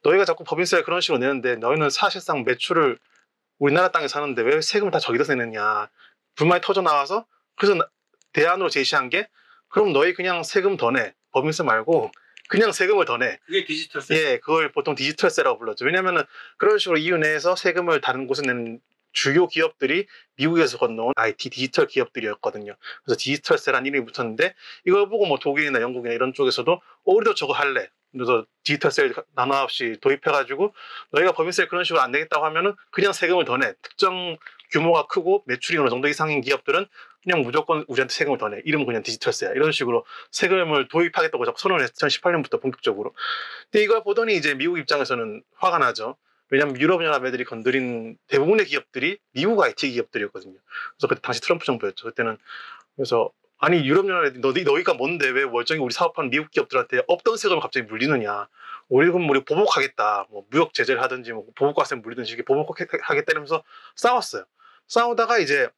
너희가 0.03 0.25
자꾸 0.25 0.43
법인세를 0.43 0.83
그런 0.83 0.99
식으로 1.01 1.19
내는데 1.19 1.55
너희는 1.55 1.89
사실상 1.89 2.43
매출을 2.43 2.97
우리나라 3.59 3.89
땅에 3.91 4.07
사는데 4.07 4.41
왜 4.41 4.59
세금을 4.61 4.91
다 4.91 4.99
저기다 4.99 5.33
내느냐. 5.35 5.89
불만이 6.35 6.61
터져 6.61 6.81
나와서 6.81 7.25
그래서 7.55 7.75
나- 7.75 7.87
대안으로 8.33 8.69
제시한 8.69 9.09
게 9.09 9.27
그럼 9.69 9.93
너희 9.93 10.13
그냥 10.13 10.43
세금 10.43 10.77
더 10.77 10.91
내. 10.91 11.13
법인세 11.31 11.63
말고 11.63 12.11
그냥 12.49 12.71
세금을 12.73 13.05
더 13.05 13.17
내. 13.17 13.37
그게 13.45 13.63
디지털세. 13.65 14.15
예, 14.15 14.37
그걸 14.39 14.71
보통 14.71 14.95
디지털세라고 14.95 15.59
불렀죠. 15.59 15.85
왜냐면은 15.85 16.23
그런 16.57 16.77
식으로 16.77 16.97
EU 16.97 17.17
내에서 17.17 17.55
세금을 17.55 18.01
다른 18.01 18.27
곳에 18.27 18.41
내는 18.45 18.81
주요 19.11 19.47
기업들이 19.47 20.07
미국에서 20.35 20.77
건너온 20.77 21.13
IT 21.15 21.49
디지털 21.49 21.87
기업들이었거든요. 21.87 22.75
그래서 23.03 23.17
디지털세라는 23.19 23.87
이름이 23.87 24.05
붙었는데 24.05 24.55
이걸 24.85 25.09
보고 25.09 25.25
뭐 25.25 25.37
독일이나 25.39 25.81
영국이나 25.81 26.13
이런 26.13 26.33
쪽에서도 26.33 26.71
어, 26.71 26.81
우리도 27.05 27.35
저거 27.35 27.53
할래. 27.53 27.89
그래서 28.11 28.45
디지털세를 28.63 29.13
나눠 29.35 29.61
없이 29.61 29.95
도입해가지고 30.01 30.73
너희가 31.11 31.31
법인세 31.31 31.67
그런 31.67 31.83
식으로 31.83 32.01
안 32.01 32.11
내겠다고 32.11 32.45
하면은 32.45 32.75
그냥 32.91 33.13
세금을 33.13 33.45
더 33.45 33.57
내. 33.57 33.73
특정 33.81 34.37
규모가 34.71 35.07
크고 35.07 35.43
매출이 35.47 35.77
어느 35.77 35.89
정도 35.89 36.07
이상인 36.07 36.41
기업들은 36.41 36.85
그냥 37.23 37.41
무조건 37.41 37.85
우리한테 37.87 38.13
세금을 38.13 38.37
더 38.37 38.49
내. 38.49 38.61
이름은 38.65 38.85
그냥 38.85 39.03
디지털세야. 39.03 39.51
이런 39.51 39.71
식으로 39.71 40.05
세금을 40.31 40.87
도입하겠다고 40.89 41.45
자꾸 41.45 41.59
선언을 41.59 41.83
했어요. 41.83 41.93
2018년부터 41.95 42.61
본격적으로. 42.61 43.13
근데 43.71 43.83
이걸 43.83 44.03
보더니 44.03 44.35
이제 44.35 44.55
미국 44.55 44.77
입장에서는 44.77 45.43
화가 45.55 45.77
나죠. 45.77 46.17
왜냐하면 46.51 46.79
유럽연합 46.79 47.25
애들이 47.25 47.45
건드린 47.45 48.17
대부분의 48.27 48.65
기업들이 48.67 49.17
미국 49.31 49.61
IT 49.61 49.89
기업들이었거든요. 49.91 50.53
그래서 50.97 51.07
그때 51.07 51.21
당시 51.21 51.41
트럼프 51.41 51.65
정부였죠. 51.65 52.05
그때는 52.05 52.37
그래서 52.95 53.31
아니 53.57 53.85
유럽연합 53.87 54.25
애들이 54.25 54.41
너희, 54.41 54.63
너희가 54.63 54.93
뭔데 54.93 55.29
왜 55.29 55.45
멀쩡히 55.45 55.79
우리 55.79 55.93
사업하는 55.93 56.29
미국 56.29 56.51
기업들한테 56.51 57.03
없던 57.07 57.37
세금을 57.37 57.61
갑자기 57.61 57.85
물리느냐. 57.87 58.47
우리 58.89 59.07
그럼 59.09 59.29
우리 59.29 59.43
보복하겠다. 59.45 60.27
뭐 60.29 60.45
무역 60.49 60.73
제재를 60.73 61.01
하든지 61.01 61.31
뭐 61.31 61.45
보복과세 61.55 61.95
물리든지 61.95 62.33
이렇게 62.33 62.43
보복하겠다 62.43 63.25
이러면서 63.29 63.63
싸웠어요. 63.95 64.43
싸우다가 64.87 65.37
이제 65.39 65.69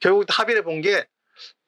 결국 0.00 0.24
합의를 0.28 0.62
본 0.62 0.80
게 0.82 1.06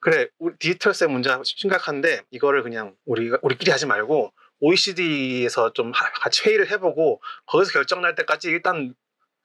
그래 0.00 0.28
우리 0.38 0.54
디지털세 0.58 1.06
문제가 1.06 1.40
심각한데 1.44 2.22
이거를 2.30 2.62
그냥 2.62 2.94
우리가 3.06 3.38
우리끼리 3.42 3.70
하지 3.70 3.86
말고 3.86 4.32
OECD에서 4.64 5.72
좀 5.72 5.92
하- 5.92 6.12
같이 6.12 6.42
회의를 6.48 6.70
해보고 6.70 7.20
거기서 7.46 7.72
결정 7.72 8.00
날 8.02 8.14
때까지 8.14 8.48
일단 8.48 8.94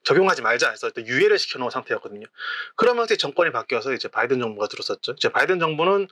적용하지 0.04 0.42
말자 0.42 0.70
해서 0.70 0.88
일단 0.88 1.06
유예를 1.06 1.38
시켜놓은 1.38 1.70
상태였거든요. 1.72 2.26
그러면서 2.76 3.16
정권이 3.16 3.52
바뀌어서 3.52 3.94
이제 3.94 4.08
바이든 4.08 4.40
정부가 4.40 4.68
들었었죠. 4.68 5.14
이제 5.14 5.30
바이든 5.30 5.60
정부는 5.60 6.08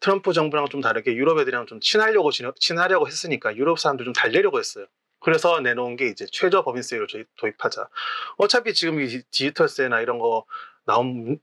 트럼프 0.00 0.32
정부랑 0.32 0.68
좀 0.68 0.80
다르게 0.80 1.14
유럽 1.14 1.38
애들이랑 1.38 1.66
좀 1.66 1.80
친하려고 1.80 2.30
친하려고 2.58 3.06
했으니까 3.06 3.56
유럽 3.56 3.78
사람들 3.78 4.04
좀 4.04 4.12
달래려고 4.12 4.58
했어요. 4.58 4.86
그래서 5.20 5.60
내놓은 5.60 5.96
게 5.96 6.06
이제 6.08 6.26
최저 6.30 6.64
법인세율을 6.64 7.26
도입하자. 7.38 7.88
어차피 8.36 8.74
지금 8.74 9.00
이 9.00 9.22
디지털세나 9.30 10.00
이런 10.00 10.18
거 10.18 10.44
나온 10.84 11.38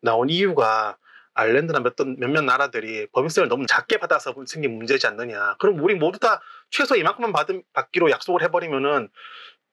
나온 0.00 0.30
이유가 0.30 0.96
아일랜드나 1.34 1.80
몇, 1.80 1.94
몇몇 2.18 2.42
나라들이 2.42 3.06
법인세를 3.12 3.48
너무 3.48 3.66
작게 3.66 3.98
받아서 3.98 4.34
생긴 4.46 4.76
문제지 4.78 5.06
않느냐. 5.06 5.56
그럼 5.58 5.80
우리 5.80 5.94
모두 5.94 6.18
다 6.18 6.40
최소 6.70 6.96
이만큼만 6.96 7.32
받, 7.32 7.48
받기로 7.72 8.10
약속을 8.10 8.42
해버리면은 8.42 9.08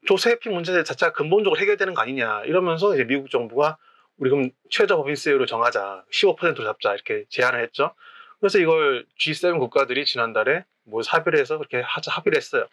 조세피 0.08 0.50
문제 0.50 0.84
자체가 0.84 1.14
근본적으로 1.14 1.60
해결되는 1.60 1.94
거 1.94 2.02
아니냐. 2.02 2.44
이러면서 2.46 2.94
이제 2.96 3.04
미국 3.04 3.30
정부가 3.30 3.78
우리 4.18 4.30
그럼 4.30 4.50
최저 4.70 4.98
법인세율을 4.98 5.46
정하자. 5.48 6.06
15%로 6.12 6.64
잡자. 6.64 6.94
이렇게 6.94 7.26
제안을 7.30 7.62
했죠. 7.64 7.94
그래서 8.40 8.58
이걸 8.58 9.06
G7 9.20 9.60
국가들이 9.60 10.06
지난달에 10.06 10.66
뭐 10.84 11.02
합의를 11.08 11.40
해서 11.40 11.58
그렇게 11.58 11.80
하자 11.82 12.12
합의를 12.12 12.38
했어요. 12.38 12.68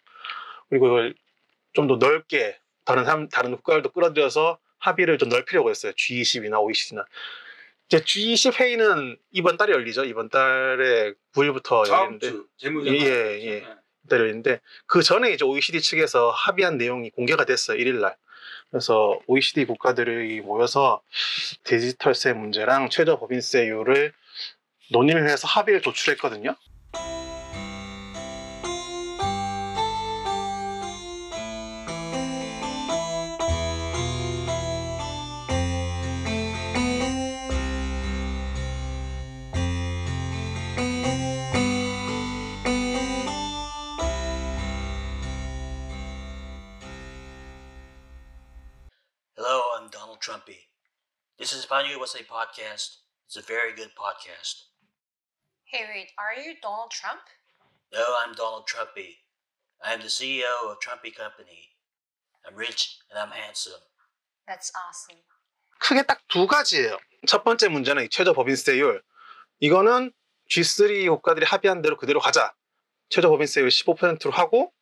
그리고 0.69 0.87
이걸 0.87 1.15
좀 1.73 1.87
더 1.87 1.97
넓게 1.97 2.57
다른 2.85 3.05
사람, 3.05 3.29
다른 3.29 3.55
국가들도 3.55 3.91
끌어들여서 3.91 4.57
합의를 4.79 5.19
좀 5.19 5.29
넓히려고 5.29 5.69
했어요. 5.69 5.91
G20이나 5.93 6.59
OECD나. 6.61 7.05
이제 7.89 8.01
G20 8.01 8.59
회의는 8.59 9.17
이번 9.31 9.57
달에 9.57 9.73
열리죠. 9.73 10.05
이번 10.05 10.29
달에 10.29 11.13
9일부터 11.33 11.89
열리는데 11.89 12.33
재무장 12.57 12.95
예, 12.95 13.01
예. 13.01 13.65
달에 14.07 14.21
열리는데 14.21 14.61
그 14.85 15.01
전에 15.01 15.31
이제 15.31 15.43
OECD 15.43 15.81
측에서 15.81 16.29
합의한 16.29 16.77
내용이 16.77 17.09
공개가 17.09 17.45
됐어요. 17.45 17.77
1일 17.79 17.99
날. 17.99 18.15
그래서 18.69 19.19
OECD 19.25 19.65
국가들이 19.65 20.41
모여서 20.41 21.01
디지털세 21.63 22.33
문제랑 22.33 22.89
최저 22.91 23.17
법인세율을 23.17 24.13
논의를 24.91 25.27
해서 25.27 25.47
합의를 25.47 25.81
도출했거든요. 25.81 26.55
USA 51.99 52.23
podcast. 52.23 52.89
It's 53.27 53.35
a 53.35 53.41
very 53.41 53.73
good 53.75 53.91
podcast. 54.03 54.55
Hey, 55.65 55.83
wait, 55.93 56.09
are 56.17 56.33
you 56.41 56.55
Donald 56.61 56.91
Trump? 56.91 57.21
No, 57.91 58.03
I'm 58.21 58.33
Donald 58.35 58.65
Trumpy. 58.67 59.17
I 59.83 59.93
am 59.93 59.99
the 59.99 60.07
CEO 60.07 60.53
of 60.71 60.77
Trumpy 60.79 61.11
Company. 61.13 61.61
I'm 62.47 62.55
rich 62.55 62.99
and 63.11 63.19
I'm 63.19 63.31
handsome. 63.31 63.81
That's 64.47 64.71
awesome. 64.75 65.19
크게 65.81 66.03
딱 66.03 66.21
두 66.29 66.47
가지예요. 66.47 66.97
첫 67.27 67.43
번째 67.43 67.67
문제는 67.69 68.05
이 68.05 68.09
최저 68.09 68.31
법인세율. 68.33 69.03
이거는 69.59 70.13
G3 70.49 71.09
국가들이 71.09 71.45
합의한 71.45 71.81
대로 71.81 71.97
그대로 71.97 72.19
가자. 72.21 72.53
최저 73.09 73.29
법인세율 73.29 73.67
15%로 73.69 74.31
하고 74.31 74.73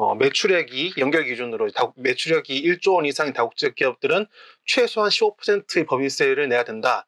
어, 0.00 0.14
매출액이 0.14 0.94
연결 0.98 1.24
기준으로 1.24 1.72
다- 1.72 1.92
매출액이 1.96 2.62
1조 2.62 2.94
원 2.94 3.04
이상인 3.04 3.32
다국적 3.32 3.74
기업들은 3.74 4.26
최소한 4.64 5.10
15%의 5.10 5.86
법인세율을 5.86 6.48
내야 6.48 6.62
된다. 6.62 7.04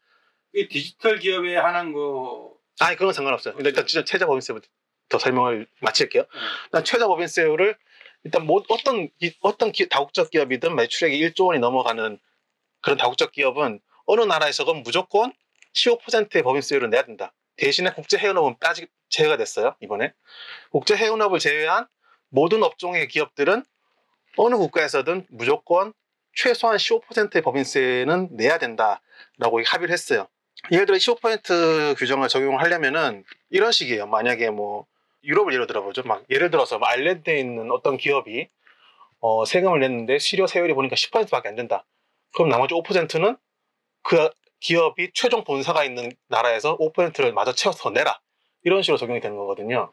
이 0.52 0.66
디지털 0.66 1.20
기업에 1.20 1.56
한한 1.56 1.92
거 1.92 2.52
아니 2.80 2.96
그건 2.96 3.12
상관없어요. 3.14 3.54
근데 3.54 3.68
일단 3.70 3.86
진짜 3.86 4.04
최저 4.04 4.26
법인세부터 4.26 4.66
더 5.08 5.18
설명을 5.20 5.68
마칠게요. 5.80 6.24
일단 6.64 6.82
최저 6.84 7.06
법인세율을 7.06 7.76
일단 8.24 8.44
뭐 8.44 8.60
어떤 8.68 9.08
기- 9.20 9.36
어떤 9.40 9.70
기- 9.70 9.88
다국적 9.88 10.30
기업이든 10.32 10.74
매출액이 10.74 11.16
1조 11.28 11.46
원이 11.46 11.60
넘어가는 11.60 12.18
그런 12.82 12.98
다국적 12.98 13.30
기업은 13.30 13.78
어느 14.06 14.20
나라에서건 14.22 14.82
무조건 14.82 15.32
15%의 15.74 16.42
법인세율을 16.42 16.90
내야 16.90 17.04
된다. 17.04 17.32
대신에 17.56 17.90
국제 17.92 18.18
해운업은 18.18 18.58
빠지 18.58 18.88
제외가 19.10 19.36
됐어요 19.36 19.76
이번에 19.80 20.12
국제 20.72 20.96
해운업을 20.96 21.38
제외한 21.38 21.86
모든 22.30 22.62
업종의 22.62 23.08
기업들은 23.08 23.64
어느 24.36 24.56
국가에서든 24.56 25.26
무조건 25.30 25.92
최소한 26.34 26.76
15%의 26.76 27.42
법인세는 27.42 28.30
내야 28.32 28.58
된다라고 28.58 29.62
합의를 29.66 29.92
했어요. 29.92 30.28
예를 30.70 30.86
들어 30.86 30.96
15% 30.96 31.98
규정을 31.98 32.28
적용하려면은 32.28 33.24
이런 33.50 33.72
식이에요. 33.72 34.06
만약에 34.06 34.50
뭐 34.50 34.86
유럽을 35.24 35.52
예로 35.52 35.66
들어보죠. 35.66 36.02
막 36.04 36.24
예를 36.30 36.50
들어서 36.50 36.78
뭐 36.78 36.88
아일랜드에 36.88 37.38
있는 37.38 37.70
어떤 37.70 37.96
기업이 37.96 38.48
어, 39.20 39.44
세금을 39.44 39.80
냈는데 39.80 40.18
실효 40.18 40.46
세율이 40.46 40.72
보니까 40.74 40.96
10%밖에 40.96 41.48
안 41.48 41.56
된다. 41.56 41.84
그럼 42.34 42.48
나머지 42.48 42.74
5%는 42.74 43.36
그 44.02 44.30
기업이 44.60 45.10
최종 45.14 45.44
본사가 45.44 45.84
있는 45.84 46.10
나라에서 46.28 46.76
5%를 46.78 47.32
마저 47.32 47.52
채워서 47.52 47.82
더 47.82 47.90
내라. 47.90 48.20
이런 48.62 48.82
식으로 48.82 48.98
적용이 48.98 49.20
되는 49.20 49.36
거거든요. 49.36 49.92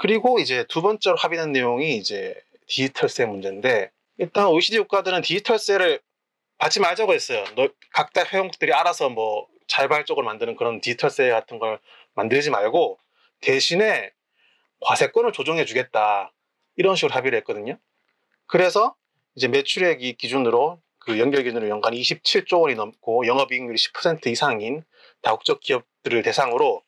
그리고 0.00 0.38
이제 0.38 0.64
두 0.70 0.80
번째로 0.80 1.16
합의된 1.16 1.52
내용이 1.52 1.98
이제 1.98 2.34
디지털세 2.68 3.26
문제인데 3.26 3.90
일단 4.16 4.46
OECD 4.46 4.78
국가들은 4.78 5.20
디지털세를 5.20 6.00
받지 6.56 6.80
말자고 6.80 7.12
했어요. 7.12 7.44
너, 7.54 7.68
각자 7.92 8.24
회원국들이 8.24 8.72
알아서 8.72 9.10
뭐 9.10 9.46
자발적으로 9.66 10.24
만드는 10.24 10.56
그런 10.56 10.80
디지털세 10.80 11.28
같은 11.28 11.58
걸 11.58 11.78
만들지 12.14 12.48
말고 12.48 12.98
대신에 13.42 14.10
과세권을 14.80 15.32
조정해 15.32 15.66
주겠다. 15.66 16.32
이런 16.76 16.96
식으로 16.96 17.12
합의를 17.12 17.36
했거든요. 17.40 17.78
그래서 18.46 18.96
이제 19.34 19.48
매출액이 19.48 20.14
기준으로 20.14 20.80
그 20.98 21.18
연결 21.18 21.42
기준으로 21.42 21.68
연간 21.68 21.92
27조 21.92 22.62
원이 22.62 22.74
넘고 22.74 23.26
영업이익률이 23.26 23.76
10% 23.76 24.28
이상인 24.28 24.82
다국적 25.20 25.60
기업들을 25.60 26.22
대상으로 26.22 26.82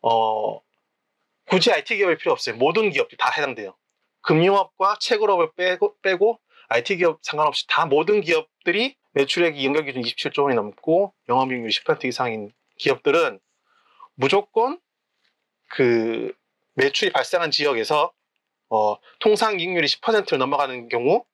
어 0.00 0.69
굳이 1.50 1.72
IT 1.72 1.96
기업일 1.96 2.16
필요 2.16 2.30
없어요. 2.30 2.54
모든 2.56 2.90
기업들이 2.90 3.16
다 3.18 3.28
해당돼요. 3.36 3.76
금융업과 4.22 4.98
채굴업을 5.00 5.50
빼고, 5.56 5.96
빼고 6.00 6.38
IT 6.68 6.98
기업 6.98 7.18
상관없이 7.22 7.66
다 7.66 7.86
모든 7.86 8.20
기업들이 8.20 8.94
매출액이 9.14 9.66
연결 9.66 9.84
기준 9.84 10.02
27조 10.02 10.44
원이 10.44 10.54
넘고 10.54 11.12
영업이익률 11.28 11.68
10% 11.70 12.04
이상인 12.04 12.52
기업들은 12.78 13.40
무조건 14.14 14.78
그 15.70 16.32
매출이 16.74 17.10
발생한 17.10 17.50
지역에서 17.50 18.12
어, 18.68 18.96
통상 19.18 19.58
이익률이 19.58 19.88
10%를 19.88 20.38
넘어가는 20.38 20.88
경우 20.88 21.24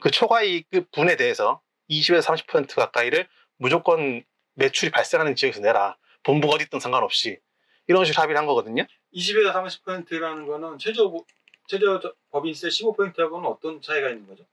그 0.00 0.10
초과이익 0.10 0.68
분에 0.92 1.16
대해서 1.16 1.62
20에서 1.88 2.22
30% 2.46 2.74
가까이를 2.74 3.26
무조건 3.56 4.22
매출이 4.56 4.90
발생하는 4.90 5.34
지역에서 5.34 5.62
내라. 5.62 5.96
본부가 6.22 6.56
어디 6.56 6.64
있든 6.64 6.78
상관없이 6.78 7.38
이런 7.86 8.04
식으로 8.04 8.22
합의를 8.22 8.38
한 8.38 8.46
거거든요. 8.46 8.84
20에서 9.14 9.52
30%라는 9.52 10.46
거는 10.46 10.78
최저 10.78 11.08
보- 11.10 11.24
최저 11.66 12.00
저- 12.00 12.12
법인세 12.30 12.68
15%하고는 12.68 13.48
어떤 13.48 13.80
차이가 13.80 14.08
있는 14.08 14.26
거죠? 14.26 14.44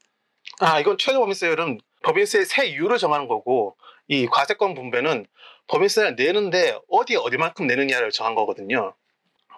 아, 0.60 0.80
이건 0.80 0.98
최저 0.98 1.20
법인세율은 1.20 1.80
법인세 2.04 2.44
세율을 2.46 2.98
정하는 2.98 3.28
거고 3.28 3.76
이 4.08 4.26
과세권 4.28 4.76
분배는 4.76 5.26
법인세를 5.67 6.15
내는데 6.15 6.78
어디에 6.89 7.17
어디만큼 7.17 7.67
내느냐를 7.67 8.12
정한 8.12 8.36
거거든요. 8.36 8.94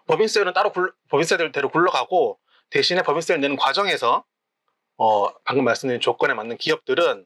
법인세율은 0.08 0.54
따로 0.54 0.72
굴, 0.72 0.94
법인세대로 1.10 1.70
굴러가고 1.70 2.40
대신에 2.70 3.02
법인세를 3.04 3.42
내는 3.42 3.56
과정에서 3.56 4.24
어, 4.98 5.34
방금 5.44 5.64
말씀드린 5.66 6.00
조건에 6.02 6.34
맞는 6.34 6.58
기업들은 6.58 7.26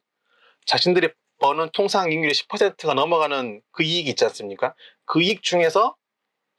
자신들이 0.66 1.10
버는 1.40 1.70
통상 1.74 2.12
이익률이 2.12 2.34
10%가 2.34 2.94
넘어가는 2.94 3.62
그 3.72 3.84
이익이 3.84 4.10
있지 4.10 4.24
않습니까? 4.26 4.74
그 5.06 5.22
이익 5.22 5.44
중에서 5.44 5.96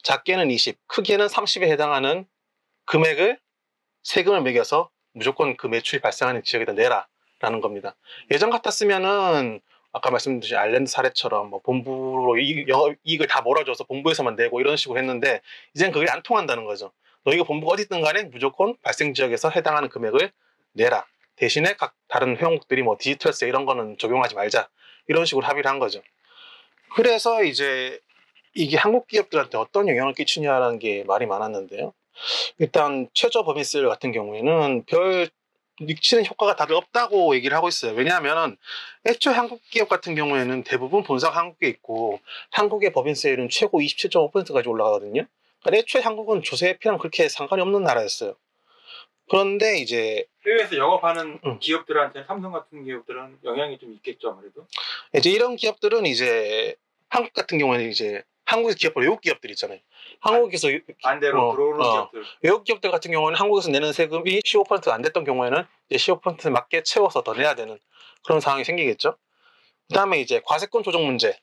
작게는 0.09 0.51
20, 0.51 0.79
크게는 0.87 1.27
30에 1.27 1.65
해당하는 1.65 2.25
금액을 2.87 3.39
세금을 4.05 4.41
매겨서 4.41 4.89
무조건 5.13 5.55
그 5.59 5.67
매출이 5.67 6.01
발생하는 6.01 6.45
지역에다 6.45 6.73
내라라는 6.73 7.61
겁니다. 7.61 7.95
예전 8.31 8.49
같았으면은 8.49 9.61
아까 9.93 10.11
말씀드린 10.11 10.57
아일랜드 10.57 10.91
사례처럼 10.91 11.51
뭐 11.51 11.61
본부로 11.61 12.39
이익을 12.39 13.27
다 13.27 13.43
몰아줘서 13.43 13.85
본부에서만 13.85 14.37
내고 14.37 14.61
이런 14.61 14.79
식으로 14.79 14.99
했는데 14.99 15.43
이제는 15.75 15.93
그게 15.93 16.11
안 16.11 16.23
통한다는 16.23 16.65
거죠. 16.65 16.91
너희가 17.25 17.45
본부가 17.45 17.75
어디든 17.75 18.01
간에 18.01 18.23
무조건 18.25 18.79
발생 18.83 19.13
지역에서 19.13 19.51
해당하는 19.51 19.91
금액을 19.91 20.33
내라. 20.73 21.05
대신에 21.37 21.75
각 21.75 21.95
다른 22.09 22.39
회원국들이 22.39 22.83
뭐 22.83 22.97
디지털세 22.99 23.47
이런 23.47 23.67
거는 23.67 23.99
적용하지 23.99 24.37
말자. 24.37 24.71
이런 25.07 25.27
식으로 25.27 25.47
합의를 25.47 25.71
한 25.71 25.79
거죠. 25.79 26.01
그래서 26.95 27.45
이제 27.45 28.01
이게 28.59 28.77
한국 28.77 29.07
기업들한테 29.07 29.57
어떤 29.57 29.89
영향을 29.89 30.15
끼치냐라는 30.15 30.81
게 30.81 31.05
말이 31.05 31.27
많았는데요. 31.27 31.93
일단 32.59 33.09
최저 33.15 33.45
법인세율 33.45 33.89
같은 33.89 34.11
경우에는 34.11 34.85
별 34.87 35.29
미치는 35.81 36.27
효과가 36.27 36.57
다들 36.57 36.75
없다고 36.75 37.37
얘기를 37.37 37.57
하고 37.57 37.69
있어요. 37.69 37.93
왜냐하면 37.93 38.57
애초에 39.07 39.33
한국 39.33 39.61
기업 39.71 39.89
같은 39.89 40.17
경우에는 40.17 40.65
대부분 40.65 41.05
본사가 41.05 41.37
한국에 41.37 41.69
있고 41.69 42.19
한국의 42.51 42.93
법인세율은 42.93 43.49
최고 43.49 43.79
27.5%까지 43.79 44.69
올라가거든요. 44.69 45.25
그러니까 45.63 45.79
애초에 45.81 46.03
한국은 46.03 46.43
조세 46.43 46.77
피랑 46.79 46.99
그렇게 46.99 47.29
상관이 47.29 47.63
없는 47.63 47.85
나라였어요. 47.85 48.35
그런데 49.31 49.79
이제 49.79 50.25
해외에서 50.45 50.77
영업하는 50.77 51.39
음. 51.45 51.59
기업들한테 51.61 52.25
삼성 52.27 52.51
같은 52.51 52.83
기업들은 52.83 53.39
영향이 53.45 53.79
좀 53.79 53.93
있겠죠 53.93 54.31
아무래도. 54.31 54.67
이제 55.15 55.31
이런 55.31 55.55
기업들은 55.55 56.07
이제 56.07 56.75
한국 57.09 57.33
같은 57.35 57.59
경우에는 57.59 57.89
이제 57.89 58.25
한국에서 58.49 58.79
기업을 58.79 59.03
외국 59.03 59.21
기업들 59.21 59.51
있잖아요. 59.51 59.79
한국에서 60.21 60.69
반대로 61.03 61.51
어, 61.51 61.53
들어오는 61.55 61.81
어. 61.85 61.93
기업들. 61.93 62.25
외국 62.43 62.65
기업들 62.65 62.91
같은 62.91 63.11
경우는 63.13 63.39
한국에서 63.39 63.71
내는 63.71 63.93
세금이 63.93 64.41
15%가 64.41 64.95
안 64.95 65.03
됐던 65.03 65.25
경우에는 65.25 65.65
이제 65.91 66.13
15% 66.13 66.51
맞게 66.51 66.83
채워서 66.83 67.23
더 67.23 67.35
내야 67.35 67.55
되는 67.55 67.79
그런 68.25 68.41
상황이 68.41 68.65
생기겠죠. 68.65 69.17
그다음에 69.89 70.21
이제 70.21 70.41
과세권 70.47 70.83
조정 70.83 71.05
문제. 71.05 71.39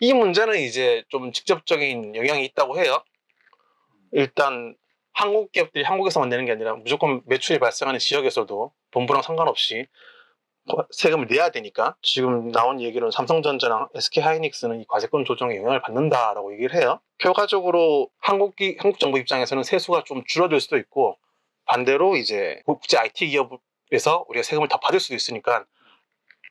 이 0.00 0.12
문제는 0.12 0.58
이제 0.60 1.04
좀 1.10 1.32
직접적인 1.32 2.16
영향이 2.16 2.44
있다고 2.46 2.78
해요. 2.78 3.02
일단 4.12 4.76
한국 5.12 5.52
기업들이 5.52 5.84
한국에서만 5.84 6.28
내는 6.28 6.44
게 6.44 6.52
아니라 6.52 6.74
무조건 6.74 7.22
매출이 7.26 7.58
발생하는 7.60 8.00
지역에서도 8.00 8.72
본부랑 8.90 9.22
상관없이 9.22 9.86
과- 9.86 9.90
세금을 10.90 11.26
내야 11.28 11.50
되니까 11.50 11.96
지금 12.02 12.50
나온 12.50 12.80
얘기로는 12.80 13.10
삼성전자랑 13.10 13.88
SK하이닉스는 13.94 14.80
이 14.80 14.84
과세권 14.88 15.24
조정에 15.24 15.56
영향을 15.56 15.80
받는다라고 15.80 16.52
얘기를 16.54 16.74
해요. 16.80 17.00
결과적으로 17.18 18.10
한국 18.18 18.56
기, 18.56 18.76
한국 18.80 18.98
정부 18.98 19.18
입장에서는 19.18 19.62
세수가 19.62 20.04
좀 20.04 20.24
줄어들 20.26 20.60
수도 20.60 20.76
있고 20.76 21.18
반대로 21.64 22.16
이제 22.16 22.62
국제 22.66 22.96
IT 22.98 23.28
기업에서 23.28 24.24
우리가 24.28 24.42
세금을 24.42 24.68
더 24.68 24.78
받을 24.78 25.00
수도 25.00 25.14
있으니까 25.14 25.64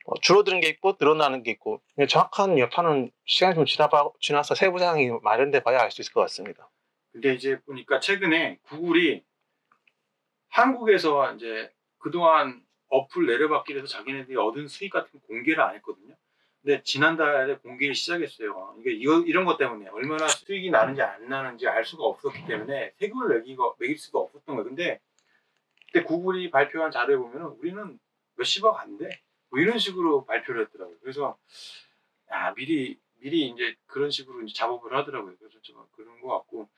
어, 0.06 0.14
줄어드는 0.22 0.62
게 0.62 0.70
있고 0.70 0.96
늘어나는 1.00 1.44
게 1.44 1.52
있고 1.52 1.82
정확한 2.08 2.60
여파는 2.60 3.12
시간이 3.26 3.56
좀 3.56 3.66
지나봐, 3.66 4.10
지나서 4.20 4.56
세부상이 4.56 5.10
마련돼 5.24 5.62
봐야 5.62 5.82
알 5.82 5.92
수 5.92 6.02
있을 6.02 6.14
것 6.14 6.22
같습니다. 6.22 6.70
근데 7.12 7.34
이제 7.34 7.60
보니까 7.66 8.00
최근에 8.00 8.60
구글이 8.64 9.24
한국에서 10.50 11.34
이제 11.34 11.72
그동안 11.98 12.65
어플 12.90 13.26
내려받기 13.26 13.74
위해서 13.74 13.88
자기네들이 13.88 14.38
얻은 14.38 14.68
수익 14.68 14.92
같은 14.92 15.20
거 15.20 15.26
공개를 15.28 15.62
안 15.62 15.76
했거든요. 15.76 16.16
근데 16.62 16.82
지난달에 16.84 17.58
공개를 17.58 17.94
시작했어요. 17.94 18.76
이게 18.80 18.92
이거, 18.92 19.20
이런 19.20 19.46
것 19.46 19.58
때문에 19.58 19.88
얼마나 19.90 20.28
수익이 20.28 20.72
나는지 20.72 21.02
안 21.02 21.28
나는지 21.30 21.68
알 21.68 21.86
수가 21.86 22.04
없었기 22.04 22.48
때문에 22.48 22.94
세금을 22.98 23.40
매기가, 23.40 23.74
매길 23.78 23.98
수가 23.98 24.20
없었던 24.20 24.56
거예요. 24.56 24.64
근데 24.64 25.00
그때 25.86 26.04
구글이 26.04 26.50
발표한 26.50 26.92
자료에 26.92 27.18
보면은 27.18 27.48
우리는 27.60 28.00
몇십억 28.36 28.80
안 28.80 28.98
돼. 28.98 29.10
뭐 29.50 29.60
이런 29.60 29.78
식으로 29.78 30.26
발표를 30.26 30.64
했더라고요. 30.64 30.98
그래서 31.02 31.38
야, 32.32 32.54
미리 32.56 32.98
미리 33.20 33.48
이제 33.48 33.76
그런 33.88 34.12
식으로 34.12 34.42
이제 34.44 34.54
작업을 34.54 34.96
하더라고요. 34.96 35.36
그래서 35.40 35.60
좀 35.62 35.84
그런 35.96 36.20
것 36.22 36.28
같고 36.30 36.70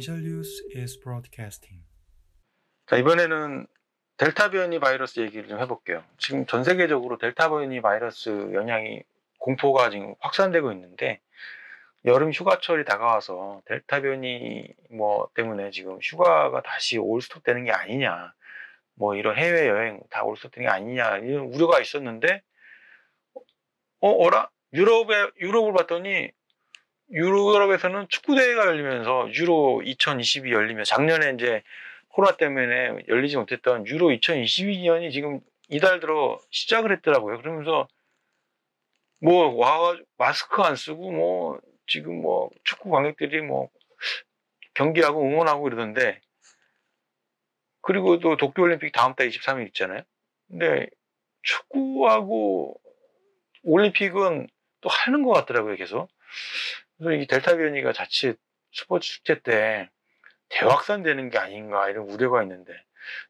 Financial 0.00 0.18
News 0.18 0.62
is 0.74 0.98
broadcasting. 0.98 1.84
자, 2.86 2.96
이번에는 2.96 3.66
델타 4.16 4.50
변이 4.50 4.78
바이러스 4.78 5.20
얘기를 5.20 5.46
좀 5.46 5.60
해볼게요. 5.60 6.02
지금 6.16 6.46
전 6.46 6.64
세계적으로 6.64 7.18
델타 7.18 7.50
변이 7.50 7.82
바이러스 7.82 8.50
영향이 8.54 9.02
공포가 9.38 9.90
지금 9.90 10.14
확산되고 10.20 10.72
있는데 10.72 11.20
여름 12.06 12.32
휴가철이 12.32 12.86
다가와서 12.86 13.60
델타 13.66 14.00
변이 14.00 14.68
뭐 14.90 15.28
때문에 15.34 15.70
지금 15.70 15.98
휴가가 16.00 16.62
다시 16.62 16.96
올스톱 16.96 17.42
되는 17.42 17.64
게 17.64 17.70
아니냐, 17.70 18.32
뭐 18.94 19.14
이런 19.16 19.36
해외 19.36 19.68
여행 19.68 20.00
다 20.08 20.24
올스톱 20.24 20.52
되는 20.52 20.68
게 20.68 20.72
아니냐 20.72 21.18
이런 21.18 21.52
우려가 21.52 21.78
있었는데 21.78 22.42
어 24.00 24.08
어라 24.08 24.48
유럽에 24.72 25.30
유럽을 25.40 25.74
봤더니 25.74 26.30
유럽에서는 27.12 28.06
축구 28.08 28.36
대회가 28.36 28.66
열리면서 28.66 29.28
유로 29.32 29.82
2022 29.84 30.52
열리면 30.52 30.84
작년에 30.84 31.32
이제 31.34 31.62
코로나 32.08 32.36
때문에 32.36 33.04
열리지 33.08 33.36
못했던 33.36 33.86
유로 33.86 34.08
2022년이 34.08 35.12
지금 35.12 35.40
이달 35.68 36.00
들어 36.00 36.38
시작을 36.50 36.92
했더라고요. 36.92 37.38
그러면서 37.38 37.88
뭐 39.20 39.54
와 39.56 39.96
마스크 40.16 40.62
안 40.62 40.76
쓰고 40.76 41.12
뭐 41.12 41.60
지금 41.86 42.22
뭐 42.22 42.50
축구 42.64 42.90
관객들이 42.90 43.42
뭐 43.42 43.68
경기하고 44.74 45.20
응원하고 45.22 45.68
이러던데 45.68 46.20
그리고 47.82 48.18
또 48.20 48.36
도쿄올림픽 48.36 48.92
다음 48.92 49.14
달 49.14 49.28
23일 49.28 49.66
있잖아요. 49.68 50.02
근데 50.48 50.86
축구하고 51.42 52.80
올림픽은 53.62 54.48
또 54.80 54.88
하는 54.88 55.22
것 55.22 55.32
같더라고요, 55.32 55.76
계속. 55.76 56.08
그래서 57.00 57.22
이 57.22 57.26
델타 57.26 57.56
변이가 57.56 57.92
자칫 57.92 58.36
스포츠 58.72 59.08
축제 59.10 59.40
때 59.40 59.88
대확산되는 60.50 61.30
게 61.30 61.38
아닌가 61.38 61.88
이런 61.88 62.08
우려가 62.10 62.42
있는데 62.42 62.72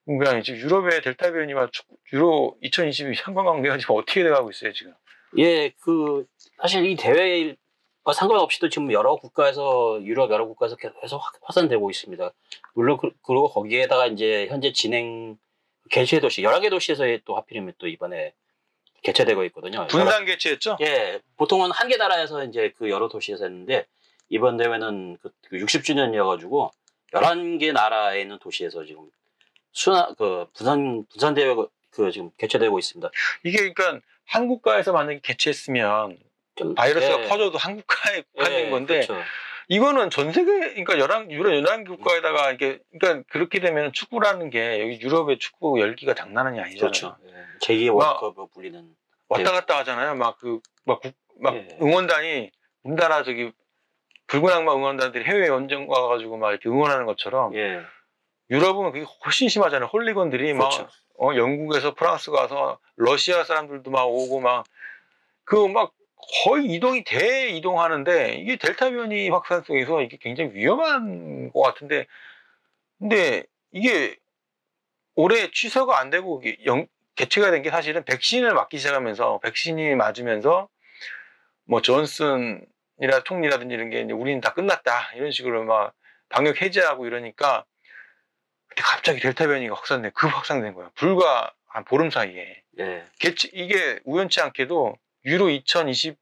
그러니까 0.05 0.43
지금 0.43 0.59
유럽의 0.61 1.03
델타 1.03 1.31
변이와 1.33 1.69
유로 2.13 2.57
2022 2.63 3.15
상관관계가 3.15 3.79
지금 3.79 3.95
어떻게 3.97 4.25
돼가고 4.25 4.51
있어요 4.51 4.73
지금? 4.73 4.93
예, 5.39 5.71
그 5.81 6.27
사실 6.61 6.85
이 6.85 6.97
대회와 6.97 7.55
상관없이도 8.13 8.69
지금 8.69 8.91
여러 8.91 9.15
국가에서 9.17 10.01
유럽 10.03 10.31
여러 10.33 10.47
국가에서 10.47 10.75
계속 10.75 11.19
확- 11.19 11.39
확산되고 11.43 11.89
있습니다. 11.89 12.33
물론 12.75 12.99
그, 12.99 13.07
리고 13.07 13.49
거기에다가 13.49 14.07
이제 14.07 14.49
현재 14.49 14.73
진행 14.73 15.37
개최 15.91 16.19
도시 16.19 16.43
여러 16.43 16.59
개 16.61 16.69
도시에서 16.69 17.05
또 17.25 17.37
하필이면 17.37 17.75
또 17.79 17.87
이번에 17.87 18.35
개최되고 19.03 19.45
있거든요. 19.45 19.87
분산 19.89 20.25
개최했죠? 20.25 20.77
예, 20.81 21.21
보통은 21.37 21.71
한 21.73 21.89
개 21.89 21.97
나라에서 21.97 22.45
이제 22.45 22.73
그 22.79 22.91
여러 22.91 23.09
도시에서 23.09 23.45
했는데 23.45 23.87
이번 24.29 24.57
대회는 24.57 25.19
그 25.23 25.31
60주년이어가지고 25.53 26.71
11개 27.13 27.73
나라에 27.73 28.21
있는 28.21 28.39
도시에서 28.39 28.85
지금 28.85 29.11
순화 29.73 30.15
그 30.17 30.47
분산 30.55 31.05
분산 31.11 31.35
대회가 31.35 31.67
그 31.91 32.11
지금 32.13 32.31
개최되고 32.39 32.79
있습니다. 32.79 33.11
이게 33.45 33.59
그러니까 33.73 34.01
한국가에서 34.27 34.93
만약에 34.93 35.21
개최했으면 35.23 36.19
좀 36.57 36.75
바이러스가 36.75 37.23
예, 37.25 37.29
퍼져도 37.29 37.59
한국가에 37.59 38.23
국한된 38.33 38.67
예, 38.67 38.71
건데 38.71 39.07
그렇죠. 39.07 39.23
이거는 39.71 40.11
전 40.11 40.33
세계 40.33 40.51
그러니까 40.51 40.99
열한 40.99 41.31
유럽 41.31 41.55
연한 41.55 41.85
국가에다가 41.85 42.51
이게 42.51 42.81
그러니까 42.99 43.25
그렇게 43.31 43.61
되면 43.61 43.93
축구라는 43.93 44.51
게 44.51 44.81
여기 44.81 45.01
유럽의 45.01 45.39
축구 45.39 45.81
열기가 45.81 46.13
장난이 46.15 46.59
아니잖아요. 46.59 46.81
그렇죠. 46.81 47.17
예, 47.25 47.33
제2의 47.63 47.97
와. 47.97 48.09
월드컵으로 48.09 48.49
불리는 48.49 48.85
왔다 49.29 49.53
갔다 49.53 49.79
하잖아요. 49.79 50.17
막 50.17 50.39
그막막 50.39 51.55
예. 51.55 51.69
응원단이 51.81 52.51
우리나라 52.83 53.23
저기 53.23 53.53
붉은 54.27 54.53
악마 54.53 54.75
응원단들이 54.75 55.25
해외 55.25 55.49
원정 55.49 55.89
와가지고 55.89 56.37
막 56.37 56.51
이렇게 56.51 56.69
응원하는 56.69 57.07
것처럼 57.07 57.55
예, 57.55 57.81
유럽은 58.51 58.91
그게 58.91 59.07
훨씬 59.25 59.49
심하잖아요. 59.49 59.89
홀리건들이 59.93 60.53
그렇죠. 60.53 60.83
막 60.83 60.91
어, 61.17 61.37
영국에서 61.37 61.95
프랑스 61.95 62.33
가서 62.33 62.81
러시아 62.97 63.45
사람들도 63.45 63.89
막 63.89 64.07
오고 64.07 64.41
막 64.41 64.65
그막 65.45 65.93
거의 66.45 66.67
이동이 66.67 67.05
대 67.05 67.49
이동하는데 67.51 68.35
이게 68.35 68.57
델타 68.57 68.91
변이 68.91 69.29
확산 69.31 69.63
속에서 69.63 70.03
이게 70.03 70.17
굉장히 70.21 70.51
위험한 70.55 71.51
것 71.53 71.63
같은데 71.63 72.07
근데 72.99 73.45
이게 73.73 74.17
올해 75.15 75.51
취소가 75.51 75.99
안 75.99 76.11
되고 76.11 76.43
영- 76.67 76.87
개최가 77.17 77.51
된 77.51 77.63
게 77.63 77.71
사실은 77.71 78.05
백신을 78.05 78.55
맞기 78.55 78.79
시작하면서 78.79 79.41
백신이 79.41 79.95
맞으면서 79.97 80.69
뭐 81.65 81.83
존슨이라 81.83 83.25
총리라든지 83.25 83.75
이런 83.75 83.91
게 83.91 84.01
이제 84.01 84.13
우리는 84.13 84.41
다 84.41 84.55
끝났다 84.55 85.13
이런 85.17 85.31
식으로 85.31 85.65
막 85.65 85.93
방역 86.29 86.63
해제하고 86.63 87.07
이러니까 87.07 87.65
근데 88.69 88.83
갑자기 88.83 89.21
델타 89.21 89.47
변이가 89.49 89.75
확산돼 89.75 90.11
급 90.15 90.33
확산된 90.35 90.75
거야. 90.75 90.91
불과 90.95 91.53
한 91.67 91.85
보름 91.85 92.11
사이에. 92.11 92.63
예, 92.79 93.05
개최, 93.19 93.49
이게 93.53 93.99
우연치 94.05 94.41
않게도 94.41 94.97
유로 95.25 95.51
2020 95.51 96.17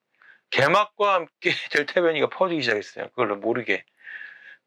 개막과 0.51 1.15
함께 1.15 1.51
델타 1.73 2.01
변이가 2.01 2.29
퍼지기 2.31 2.63
시작했어요. 2.63 3.09
그걸 3.11 3.37
모르게. 3.37 3.85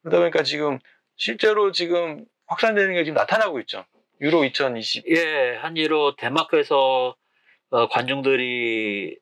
그러다 0.02 0.20
보니까 0.20 0.44
지금 0.44 0.80
실제로 1.16 1.72
지금 1.72 2.26
확산되는 2.48 2.94
게 2.94 3.04
지금 3.04 3.16
나타나고 3.16 3.60
있죠. 3.62 3.86
유로 4.22 4.44
2020. 4.44 5.08
예, 5.08 5.56
한일로 5.56 6.16
데마크에서 6.16 7.16
어, 7.70 7.88
관중들이 7.88 9.18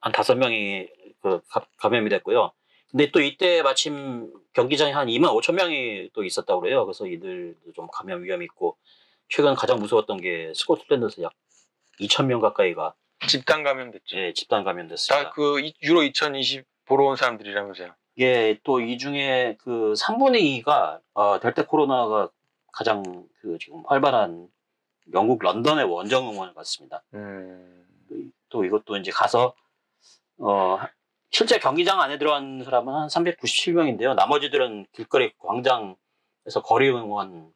한 0.00 0.12
다섯 0.12 0.34
명이 0.36 0.88
그 1.22 1.40
가- 1.48 1.66
감염이 1.78 2.10
됐고요. 2.10 2.52
근데 2.90 3.10
또 3.10 3.20
이때 3.20 3.62
마침 3.62 4.32
경기장에 4.52 4.92
한 4.92 5.08
2만 5.08 5.30
5천 5.32 5.54
명이 5.54 6.10
또 6.12 6.24
있었다고 6.24 6.60
그래요. 6.60 6.84
그래서 6.84 7.06
이들도 7.06 7.72
좀 7.74 7.88
감염 7.92 8.22
위험이 8.22 8.44
있고 8.44 8.76
최근 9.28 9.54
가장 9.54 9.78
무서웠던 9.78 10.18
게 10.20 10.52
스코틀랜드에서 10.54 11.22
약 11.22 11.32
2천 12.00 12.26
명 12.26 12.40
가까이가 12.40 12.94
집단 13.26 13.62
감염됐죠. 13.62 14.16
예, 14.18 14.32
집단 14.32 14.64
감염됐습니다. 14.64 15.30
다 15.30 15.30
그 15.34 15.70
유로 15.82 16.02
2020 16.02 16.64
보러 16.84 17.04
온 17.06 17.16
사람들이라면서요. 17.16 17.94
이게 18.16 18.60
또이 18.62 18.98
중에 18.98 19.56
그 19.58 19.94
3분의 19.96 20.62
2가 20.62 21.00
어, 21.14 21.40
델타 21.40 21.66
코로나가 21.66 22.28
가장 22.72 23.02
그 23.40 23.58
지금 23.58 23.82
활발한 23.86 24.48
영국 25.12 25.42
런던의 25.42 25.84
원정 25.84 26.30
응원을 26.30 26.54
갔습니다. 26.54 27.02
음. 27.14 27.84
또 28.48 28.64
이것도 28.64 28.96
이제 28.98 29.10
가서 29.10 29.54
어 30.38 30.78
실제 31.30 31.58
경기장 31.58 32.00
안에 32.00 32.18
들어간 32.18 32.62
사람은 32.62 32.94
한 32.94 33.08
397명인데요. 33.08 34.14
나머지들은 34.14 34.86
길거리 34.92 35.32
광장에서 35.38 36.62
거리 36.64 36.88
응원 36.90 37.52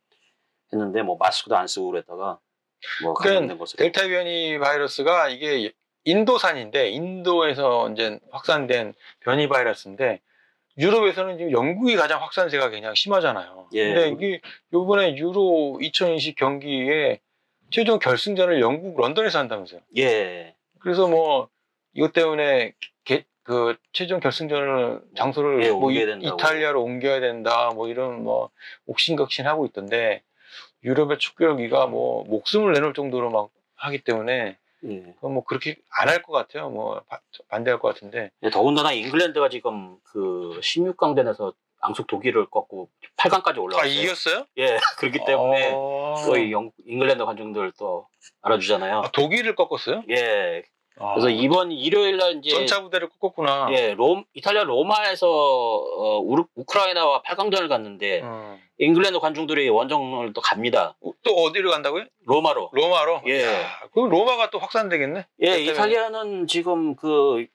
했는데 0.72 1.02
뭐 1.02 1.16
마스크도 1.16 1.56
안 1.56 1.66
쓰고 1.68 1.90
그랬다가 1.90 2.40
뭐 3.02 3.14
그러니까 3.14 3.64
델타 3.76 4.08
변이 4.08 4.58
바이러스가 4.58 5.28
이게 5.28 5.72
인도산인데 6.04 6.90
인도에서 6.90 7.90
이제 7.90 8.18
확산된 8.30 8.94
변이 9.20 9.48
바이러스인데 9.48 10.20
유럽에서는 10.78 11.38
지금 11.38 11.52
영국이 11.52 11.96
가장 11.96 12.22
확산세가 12.22 12.70
굉장히 12.70 12.94
심하잖아요. 12.96 13.68
예. 13.72 13.92
근데 13.94 14.08
이게 14.10 14.40
요번에 14.72 15.16
유로 15.16 15.78
2020 15.82 16.36
경기에 16.36 17.20
최종 17.70 17.98
결승전을 17.98 18.60
영국 18.60 18.98
런던에서 18.98 19.38
한다면서요. 19.40 19.80
예. 19.96 20.54
그래서 20.78 21.08
뭐 21.08 21.48
이것 21.94 22.12
때문에 22.12 22.74
개- 23.04 23.24
그 23.42 23.76
최종 23.92 24.20
결승전을 24.20 25.00
장소를 25.16 25.64
예, 25.64 25.70
뭐 25.70 25.90
이-. 25.90 25.96
이탈리아로 26.28 26.82
옮겨야 26.82 27.18
된다 27.20 27.70
뭐 27.74 27.88
이런 27.88 28.22
뭐 28.22 28.50
옥신각신 28.86 29.46
하고 29.46 29.66
있던데 29.66 30.22
유럽의 30.84 31.18
축구 31.18 31.44
열기가 31.44 31.86
뭐 31.86 32.24
목숨을 32.24 32.72
내놓을 32.72 32.94
정도로 32.94 33.30
막 33.30 33.50
하기 33.76 34.02
때문에 34.04 34.56
예. 34.84 35.14
뭐 35.20 35.42
그렇게 35.44 35.76
안 35.90 36.08
할 36.08 36.22
것 36.22 36.32
같아요. 36.32 36.70
뭐 36.70 37.02
바- 37.08 37.20
반대할 37.48 37.80
것 37.80 37.88
같은데 37.88 38.30
예, 38.42 38.50
더군다나 38.50 38.92
잉글랜드가 38.92 39.48
지금 39.48 39.96
그 40.04 40.58
16강전에서 40.62 41.52
앙숙 41.80 42.06
독일을 42.08 42.46
꺾고 42.46 42.88
8강까지 43.16 43.58
올라왔어요. 43.62 43.92
이겼어요? 43.92 44.46
예, 44.58 44.78
그렇기 44.98 45.20
때문에 45.24 45.72
어... 45.74 46.14
거의 46.26 46.50
영, 46.52 46.70
잉글랜드 46.86 47.24
관중들 47.24 47.72
또 47.78 48.06
알아주잖아요. 48.42 48.98
아, 49.00 49.10
독일을 49.12 49.54
꺾었어요? 49.54 50.02
예. 50.10 50.64
아, 51.00 51.14
그래서 51.14 51.30
이번 51.30 51.70
일요일 51.72 52.16
날 52.16 52.38
이제 52.38 52.50
전차 52.50 52.82
부대를 52.82 53.08
꺾었구나. 53.20 53.68
예, 53.72 53.94
롬 53.94 54.24
이탈리아 54.34 54.64
로마에서 54.64 55.28
어, 55.28 56.18
우르, 56.20 56.44
우크라이나와 56.54 57.22
8강전을 57.22 57.68
갖는데 57.68 58.20
어. 58.24 58.58
잉글랜드 58.78 59.18
관중들이 59.20 59.68
원정을 59.68 60.32
또 60.32 60.40
갑니다. 60.40 60.96
또 61.22 61.34
어디로 61.34 61.70
간다고요? 61.70 62.04
로마로. 62.26 62.70
로마로? 62.72 63.22
예. 63.26 63.44
야, 63.44 63.80
그럼 63.92 64.08
로마가 64.08 64.50
또 64.50 64.58
확산되겠네? 64.58 65.26
예, 65.40 65.46
그때문에. 65.46 65.64
이탈리아는 65.72 66.46
지금 66.46 66.94
그 66.94 67.46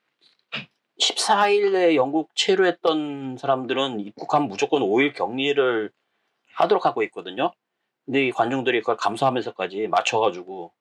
14일에 1.00 1.94
영국 1.96 2.30
체류했던 2.34 3.36
사람들은 3.38 4.00
입국하면 4.00 4.48
무조건 4.48 4.82
5일 4.82 5.14
격리를 5.14 5.90
하도록 6.54 6.84
하고 6.86 7.02
있거든요. 7.04 7.52
근데 8.04 8.26
이 8.26 8.30
관중들이 8.30 8.80
그걸 8.80 8.96
감수하면서까지 8.96 9.88
맞춰가지고 9.88 10.72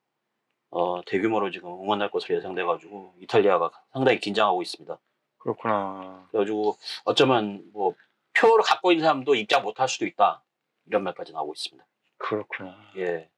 어, 0.75 1.01
대규모로 1.05 1.51
지금 1.51 1.69
응원할 1.69 2.09
것으로 2.09 2.35
예상돼가지고 2.37 3.13
이탈리아가 3.21 3.69
상당히 3.91 4.19
긴장하고 4.19 4.61
있습니다. 4.61 4.97
그렇구나. 5.37 6.27
그래가지고 6.31 6.77
어쩌면 7.05 7.63
뭐 7.73 7.93
표를 8.33 8.63
갖고 8.63 8.91
있는 8.91 9.03
사람도 9.03 9.35
입장 9.35 9.61
못 9.63 9.79
할 9.79 9.87
수도 9.87 10.05
있다 10.05 10.41
이런 10.87 11.03
말까지 11.03 11.31
나오고 11.33 11.53
있습니다. 11.53 11.85
그렇구나. 12.17 12.75
예, 12.97 13.29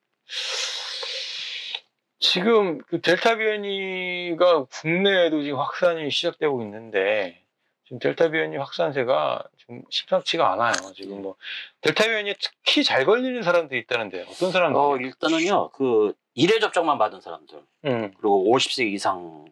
지금 2.19 2.79
그 2.87 3.01
델타 3.01 3.35
변이가 3.37 4.65
국내에도 4.65 5.41
지금 5.43 5.59
확산이 5.59 6.09
시작되고 6.09 6.61
있는데 6.63 7.41
지금 7.83 7.99
델타 7.99 8.29
변이 8.31 8.57
확산세가 8.57 9.43
지금 9.57 9.83
심상치가 9.89 10.51
않아요. 10.53 10.73
지금 10.95 11.21
뭐 11.21 11.35
델타 11.81 12.05
변이에 12.05 12.35
특히 12.39 12.83
잘 12.83 13.05
걸리는 13.05 13.41
사람들이 13.43 13.79
있다는데 13.81 14.23
어떤 14.29 14.51
사람들? 14.51 14.79
어, 14.79 14.97
일단은요 14.97 15.69
그 15.71 16.13
1회 16.35 16.59
접종만 16.61 16.97
받은 16.97 17.21
사람들 17.21 17.63
음. 17.85 18.11
그리고 18.17 18.45
50세 18.53 18.91
이상 18.91 19.45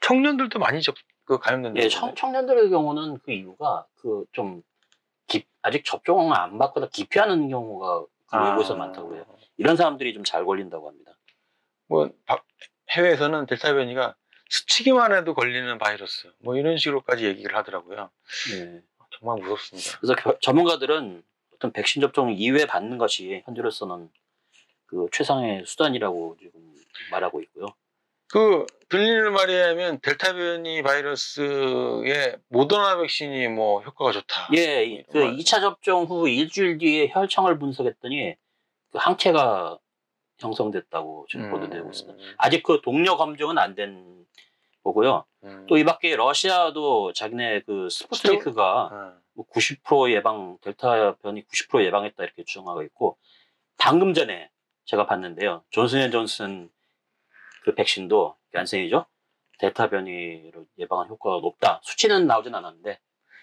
청년들도 0.00 0.58
많이 0.58 0.80
접, 0.82 0.94
그 1.24 1.38
감염된다. 1.38 1.80
예, 1.82 1.88
청, 1.88 2.14
청년들의 2.14 2.70
경우는 2.70 3.18
그 3.24 3.32
이유가 3.32 3.86
그 3.96 4.24
좀 4.32 4.62
아직 5.64 5.84
접종을 5.84 6.36
안 6.36 6.58
받거나 6.58 6.88
기피하는 6.92 7.48
경우가 7.48 8.00
그 8.26 8.36
아. 8.36 8.48
외국에서 8.50 8.74
많다고 8.74 9.14
해요. 9.14 9.24
이런 9.56 9.76
사람들이 9.76 10.12
좀 10.12 10.24
잘 10.24 10.44
걸린다고 10.44 10.88
합니다. 10.88 11.12
뭐 11.86 12.10
바- 12.26 12.42
해외에서는 12.90 13.46
델타 13.46 13.72
변이가 13.74 14.16
스치기만 14.50 15.14
해도 15.14 15.34
걸리는 15.34 15.78
바이러스 15.78 16.32
뭐 16.40 16.56
이런 16.56 16.76
식으로까지 16.78 17.26
얘기를 17.26 17.56
하더라고요. 17.56 18.10
예. 18.56 18.82
정말 19.18 19.38
무섭습니다. 19.40 19.98
그래서 20.00 20.14
겨- 20.16 20.36
전문가들은 20.40 21.22
어떤 21.54 21.72
백신 21.72 22.02
접종 22.02 22.34
2회 22.34 22.66
받는 22.68 22.98
것이 22.98 23.42
현재로서는 23.46 24.10
그 24.92 25.06
최상의 25.10 25.62
수단이라고 25.64 26.36
지금 26.38 26.60
말하고 27.10 27.40
있고요. 27.40 27.66
그 28.30 28.66
들리는 28.90 29.32
말에 29.32 29.62
하면 29.68 29.98
델타 30.00 30.34
변이 30.34 30.82
바이러스에 30.82 32.36
모더나 32.48 32.98
백신이 32.98 33.48
뭐 33.48 33.80
효과가 33.80 34.12
좋다. 34.12 34.48
예, 34.54 34.84
이- 34.84 35.02
그 35.04 35.12
정말. 35.20 35.36
2차 35.38 35.60
접종 35.62 36.04
후 36.04 36.28
일주일 36.28 36.76
뒤에 36.76 37.08
혈청을 37.10 37.58
분석했더니 37.58 38.34
그 38.90 38.98
항체가 38.98 39.78
형성됐다고 40.40 41.26
지금 41.30 41.50
보도되고 41.50 41.88
있습니다. 41.88 42.18
아직 42.36 42.62
그 42.62 42.80
동료 42.82 43.16
검증은 43.16 43.56
안 43.58 43.74
된 43.74 44.26
거고요. 44.84 45.24
음. 45.44 45.66
또이 45.68 45.84
밖에 45.84 46.14
러시아도 46.16 47.12
자기네 47.14 47.60
그 47.60 47.88
스푸트니크가 47.88 48.90
어. 48.92 49.12
뭐90% 49.38 50.12
예방 50.12 50.58
델타 50.60 51.16
변이 51.22 51.44
90% 51.46 51.84
예방했다 51.84 52.22
이렇게 52.24 52.44
주장하고 52.44 52.82
있고 52.82 53.16
방금 53.78 54.12
전에 54.12 54.50
제가 54.84 55.06
봤는데요. 55.06 55.62
존슨앤존슨 55.70 56.70
그 57.64 57.74
백신도 57.74 58.36
얀센이죠. 58.54 59.06
델타 59.58 59.90
변이로 59.90 60.66
예방한 60.78 61.08
효과가 61.08 61.40
높다. 61.40 61.80
수치는 61.84 62.26
나오진 62.26 62.54
않았는데 62.54 62.98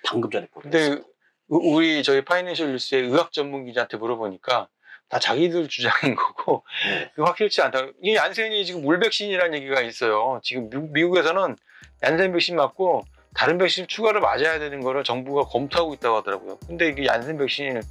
방금 0.06 0.30
전에 0.30 0.48
보도했습니다. 0.48 1.08
우- 1.48 1.76
우리 1.76 2.04
저희 2.04 2.24
파이낸셜 2.26 2.72
뉴스의 2.74 3.04
의학 3.04 3.32
전문 3.32 3.66
기자한테 3.66 3.98
물어보니까 3.98 4.68
다 5.08 5.18
자기들 5.20 5.68
주장인 5.70 6.16
거고 6.16 6.64
네. 6.88 7.12
그 7.16 7.24
확실치 7.24 7.62
않다. 7.62 7.88
이 8.04 8.16
얀센이 8.16 8.66
지금 8.66 8.82
물 8.84 9.00
백신이라는 9.00 9.58
얘기가 9.58 9.82
있어요. 9.82 10.40
지금 10.44 10.70
미, 10.94 11.04
국에서는 11.04 11.56
얀센 12.04 12.32
백신 12.34 12.56
맞고 12.58 13.06
다른 13.34 13.58
백신 13.58 13.88
추가로 13.88 14.20
맞아야 14.22 14.60
되는 14.60 14.82
거를 14.82 15.04
정부가 15.04 15.44
검토하고 15.44 15.94
있다고 15.96 16.18
하더라고요. 16.18 16.60
근데 16.68 16.90
이게 16.90 17.06
얀센 17.06 17.38
백신을 17.38 17.82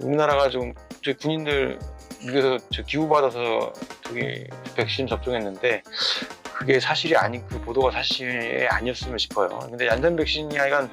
우리나라가 0.00 0.50
좀 0.50 0.74
저희 1.02 1.14
군인들 1.14 1.78
미국에서 2.20 2.58
저 2.70 2.82
기후 2.82 3.08
받아서 3.08 3.72
저기 4.02 4.46
백신 4.74 5.06
접종했는데 5.06 5.82
그게 6.42 6.80
사실이 6.80 7.16
아닌 7.16 7.44
그 7.46 7.60
보도가 7.60 7.92
사실이 7.92 8.66
아니었으면 8.66 9.18
싶어요. 9.18 9.48
근데 9.60 9.86
얀센 9.86 10.16
백신이 10.16 10.56
하여간 10.56 10.90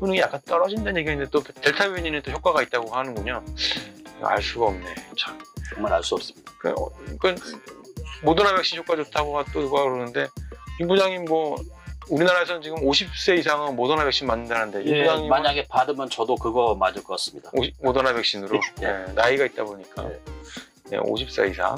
효능이 0.00 0.18
약간 0.18 0.40
떨어진다는 0.46 0.98
얘기가 0.98 1.12
있는데 1.12 1.30
또 1.30 1.42
델타 1.42 1.88
변이는 1.88 2.22
또 2.22 2.30
효과가 2.32 2.62
있다고 2.62 2.94
하는군요. 2.94 3.44
알 4.22 4.42
수가 4.42 4.66
없네. 4.66 4.94
참. 5.18 5.38
정말 5.74 5.92
알 5.92 6.02
수 6.02 6.14
없습니다. 6.14 6.52
그, 6.58 6.70
어, 6.70 6.90
그 7.20 7.34
모더나 8.22 8.54
백신 8.56 8.78
효과 8.78 8.96
좋다고 8.96 9.44
또 9.52 9.60
이거 9.62 9.82
그러는데 9.84 10.28
임 10.80 10.88
부장님 10.88 11.24
뭐 11.26 11.56
우리나라에서는 12.10 12.62
지금 12.62 12.78
50세 12.78 13.38
이상은 13.38 13.76
모더나 13.76 14.04
백신 14.04 14.26
맞는다는데 14.26 14.82
임 14.82 14.88
예, 14.94 15.02
부장님 15.02 15.28
만약에 15.28 15.66
받으면 15.68 16.08
저도 16.10 16.34
그거 16.36 16.74
맞을 16.74 17.02
것 17.02 17.14
같습니다. 17.14 17.50
모더나 17.82 18.12
백신으로 18.14 18.60
예. 18.82 18.86
네, 18.86 19.12
나이가 19.14 19.44
있다 19.46 19.64
보니까 19.64 20.04
예. 20.10 20.20
네, 20.90 20.98
50세 20.98 21.50
이상. 21.50 21.76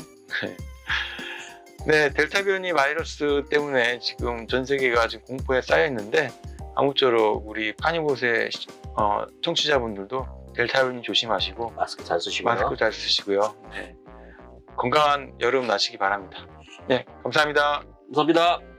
네, 1.87 2.11
델타 2.11 2.43
변이 2.43 2.73
바이러스 2.73 3.45
때문에 3.49 4.01
지금 4.01 4.47
전 4.49 4.65
세계가 4.65 5.07
지금 5.09 5.25
공포에 5.27 5.63
쌓여 5.63 5.87
있는데 5.87 6.31
아무쪼록 6.75 7.47
우리 7.49 7.73
파니봇의 7.77 8.51
시- 8.51 8.67
어, 8.99 9.25
청취자분들도 9.43 10.53
델타 10.57 10.83
변이 10.85 11.03
조심하시고 11.03 11.71
마스크 11.71 12.05
잘 12.05 12.21
쓰시고요. 12.21 12.53
마스크 12.55 12.77
잘 12.77 12.93
쓰시고요. 12.93 13.55
네. 13.73 13.95
건강한 14.77 15.33
여름 15.41 15.67
나시기 15.67 15.97
바랍니다. 15.97 16.45
네, 16.89 17.05
감사합니다. 17.23 17.83
감사합니다. 18.15 18.76